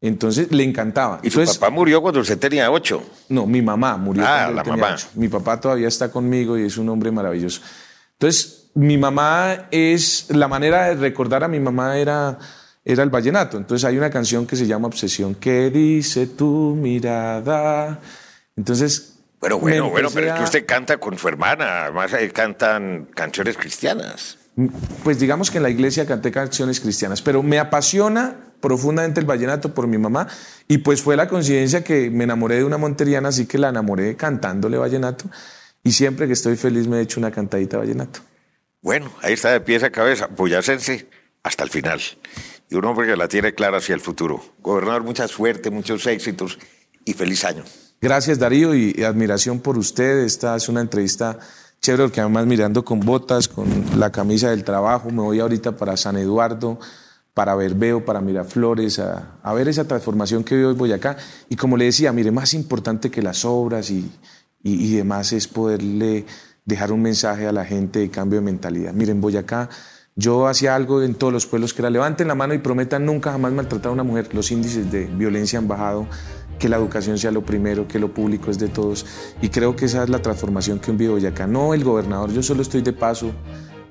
Entonces 0.00 0.50
le 0.50 0.64
encantaba. 0.64 1.20
¿Y 1.22 1.30
su 1.30 1.44
papá 1.44 1.68
murió 1.70 2.00
cuando 2.00 2.20
usted 2.20 2.38
tenía 2.38 2.70
8? 2.70 3.02
No, 3.28 3.46
mi 3.46 3.60
mamá 3.60 3.96
murió 3.96 4.24
ah, 4.26 4.44
cuando 4.44 4.54
la 4.54 4.62
tenía 4.62 4.76
mamá. 4.78 4.96
Mi 5.14 5.28
papá 5.28 5.60
todavía 5.60 5.88
está 5.88 6.10
conmigo 6.10 6.58
y 6.58 6.62
es 6.62 6.78
un 6.78 6.88
hombre 6.88 7.10
maravilloso. 7.10 7.60
Entonces, 8.12 8.59
mi 8.74 8.98
mamá 8.98 9.68
es, 9.70 10.26
la 10.30 10.48
manera 10.48 10.88
de 10.88 10.94
recordar 10.94 11.44
a 11.44 11.48
mi 11.48 11.60
mamá 11.60 11.98
era, 11.98 12.38
era 12.84 13.02
el 13.02 13.10
vallenato. 13.10 13.56
Entonces 13.56 13.84
hay 13.84 13.98
una 13.98 14.10
canción 14.10 14.46
que 14.46 14.56
se 14.56 14.66
llama 14.66 14.88
Obsesión, 14.88 15.34
¿qué 15.34 15.70
dice 15.70 16.26
tu 16.26 16.76
mirada? 16.76 18.00
Entonces... 18.56 19.16
Bueno, 19.40 19.58
bueno, 19.58 19.88
bueno, 19.88 20.10
pero 20.12 20.26
es 20.28 20.34
que 20.34 20.42
usted 20.42 20.66
canta 20.66 20.98
con 20.98 21.16
su 21.16 21.26
hermana, 21.26 21.84
además 21.84 22.12
cantan 22.34 23.06
canciones 23.14 23.56
cristianas. 23.56 24.36
Pues 25.02 25.18
digamos 25.18 25.50
que 25.50 25.56
en 25.56 25.62
la 25.62 25.70
iglesia 25.70 26.04
canté 26.04 26.30
canciones 26.30 26.78
cristianas, 26.78 27.22
pero 27.22 27.42
me 27.42 27.58
apasiona 27.58 28.36
profundamente 28.60 29.18
el 29.18 29.26
vallenato 29.26 29.72
por 29.72 29.86
mi 29.86 29.96
mamá 29.96 30.28
y 30.68 30.78
pues 30.78 31.00
fue 31.00 31.16
la 31.16 31.28
coincidencia 31.28 31.82
que 31.82 32.10
me 32.10 32.24
enamoré 32.24 32.56
de 32.56 32.64
una 32.64 32.76
monteriana, 32.76 33.30
así 33.30 33.46
que 33.46 33.56
la 33.56 33.70
enamoré 33.70 34.16
cantándole 34.16 34.76
vallenato 34.76 35.24
y 35.82 35.92
siempre 35.92 36.26
que 36.26 36.34
estoy 36.34 36.56
feliz 36.56 36.86
me 36.86 36.98
he 36.98 37.00
hecho 37.00 37.18
una 37.18 37.30
cantadita 37.30 37.78
vallenato. 37.78 38.20
Bueno, 38.82 39.12
ahí 39.20 39.34
está 39.34 39.52
de 39.52 39.60
pies 39.60 39.82
a 39.82 39.90
cabeza, 39.90 40.26
boyacense 40.26 41.06
hasta 41.42 41.64
el 41.64 41.70
final. 41.70 42.00
Y 42.70 42.76
un 42.76 42.84
hombre 42.86 43.06
que 43.06 43.16
la 43.16 43.28
tiene 43.28 43.54
clara 43.54 43.76
hacia 43.76 43.94
el 43.94 44.00
futuro. 44.00 44.42
Gobernador, 44.62 45.02
mucha 45.02 45.28
suerte, 45.28 45.70
muchos 45.70 46.06
éxitos 46.06 46.58
y 47.04 47.12
feliz 47.12 47.44
año. 47.44 47.62
Gracias 48.00 48.38
Darío 48.38 48.74
y, 48.74 49.02
admiración 49.02 49.60
por 49.60 49.76
usted. 49.76 50.20
Esta 50.20 50.56
es 50.56 50.68
una 50.70 50.80
entrevista 50.80 51.38
chévere 51.82 52.04
porque 52.04 52.20
además 52.22 52.46
mirando 52.46 52.82
con 52.82 53.00
botas, 53.00 53.48
con 53.48 53.68
la 53.98 54.10
camisa 54.10 54.50
del 54.50 54.64
trabajo, 54.64 55.10
me 55.10 55.20
voy 55.20 55.40
ahorita 55.40 55.76
para 55.76 55.98
San 55.98 56.16
Eduardo, 56.16 56.78
para 57.34 57.54
Verbeo, 57.54 58.04
para 58.06 58.22
Miraflores, 58.22 58.98
a, 58.98 59.38
a 59.42 59.52
ver 59.52 59.68
esa 59.68 59.86
transformación 59.86 60.42
que 60.42 60.64
hoy 60.64 60.74
voy 60.74 60.92
acá. 60.92 61.18
Y 61.50 61.56
como 61.56 61.76
le 61.76 61.84
decía, 61.84 62.12
mire, 62.12 62.30
más 62.30 62.54
importante 62.54 63.10
que 63.10 63.20
las 63.20 63.44
obras 63.44 63.90
y, 63.90 64.10
y 64.62 64.94
demás 64.94 65.34
es 65.34 65.48
poderle 65.48 66.24
dejar 66.70 66.92
un 66.92 67.02
mensaje 67.02 67.46
a 67.46 67.52
la 67.52 67.64
gente 67.64 67.98
de 67.98 68.10
cambio 68.10 68.38
de 68.38 68.44
mentalidad. 68.46 68.94
Miren, 68.94 69.20
Boyacá, 69.20 69.68
yo 70.16 70.46
hacía 70.46 70.74
algo 70.74 71.02
en 71.02 71.14
todos 71.14 71.32
los 71.32 71.46
pueblos 71.46 71.74
que 71.74 71.82
era 71.82 71.90
levanten 71.90 72.28
la 72.28 72.34
mano 72.34 72.54
y 72.54 72.58
prometan 72.58 73.04
nunca 73.04 73.32
jamás 73.32 73.52
maltratar 73.52 73.90
a 73.90 73.92
una 73.92 74.02
mujer. 74.02 74.34
Los 74.34 74.50
índices 74.50 74.90
de 74.90 75.06
violencia 75.06 75.58
han 75.58 75.68
bajado, 75.68 76.06
que 76.58 76.68
la 76.68 76.76
educación 76.76 77.18
sea 77.18 77.30
lo 77.30 77.42
primero, 77.44 77.86
que 77.86 77.98
lo 77.98 78.14
público 78.14 78.50
es 78.50 78.58
de 78.58 78.68
todos. 78.68 79.04
Y 79.42 79.48
creo 79.48 79.76
que 79.76 79.86
esa 79.86 80.04
es 80.04 80.08
la 80.08 80.20
transformación 80.20 80.78
que 80.78 80.90
un 80.90 80.98
vive 80.98 81.12
Boyacá. 81.12 81.46
No 81.46 81.74
el 81.74 81.84
gobernador, 81.84 82.32
yo 82.32 82.42
solo 82.42 82.62
estoy 82.62 82.82
de 82.82 82.92
paso 82.92 83.32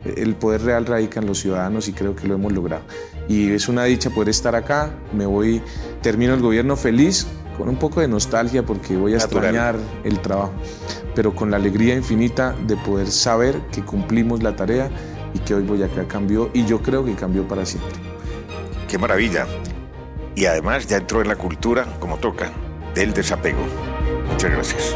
el 0.06 0.36
poder 0.36 0.62
real 0.64 0.86
radica 0.86 1.20
en 1.20 1.26
los 1.26 1.40
ciudadanos 1.40 1.88
y 1.88 1.94
creo 1.94 2.16
que 2.16 2.28
lo 2.28 2.36
hemos 2.36 2.54
logrado. 2.54 2.84
Y 3.28 3.52
es 3.52 3.68
una 3.68 3.84
dicha 3.84 4.10
poder 4.10 4.30
estar 4.30 4.56
acá. 4.56 4.94
Me 5.14 5.26
voy, 5.26 5.62
termino 6.02 6.34
el 6.34 6.42
gobierno 6.42 6.76
feliz, 6.76 7.28
con 7.60 7.68
un 7.68 7.76
poco 7.76 8.00
de 8.00 8.08
nostalgia 8.08 8.66
porque 8.66 8.96
voy 8.96 9.14
a 9.14 9.18
extrañar 9.18 9.76
el 10.06 10.22
trabajo, 10.22 10.54
pero 11.14 11.36
con 11.36 11.52
la 11.52 11.58
alegría 11.58 11.94
infinita 11.94 12.56
de 12.66 12.78
poder 12.78 13.12
saber 13.12 13.60
que 13.70 13.84
cumplimos 13.84 14.42
la 14.42 14.56
tarea 14.56 14.90
y 15.34 15.40
que 15.40 15.56
hoy 15.56 15.64
Boyacá 15.64 16.08
cambió 16.08 16.50
y 16.54 16.66
yo 16.66 16.82
creo 16.82 17.04
que 17.04 17.16
cambió 17.16 17.46
para 17.46 17.66
siempre. 17.66 17.92
Qué 18.88 18.98
maravilla. 18.98 19.46
Y 20.36 20.46
además 20.46 20.88
ya 20.88 20.98
entró 20.98 21.22
en 21.22 21.28
la 21.28 21.36
cultura, 21.36 21.86
como 22.00 22.16
toca, 22.16 22.50
del 22.96 23.14
desapego. 23.14 23.60
Muchas 24.32 24.52
gracias. 24.52 24.96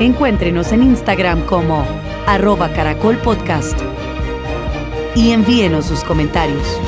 Encuéntrenos 0.00 0.72
en 0.72 0.82
Instagram 0.82 1.46
como 1.46 1.86
arroba 2.26 2.72
caracolpodcast 2.72 3.78
y 5.14 5.30
envíenos 5.30 5.86
sus 5.86 6.02
comentarios. 6.02 6.80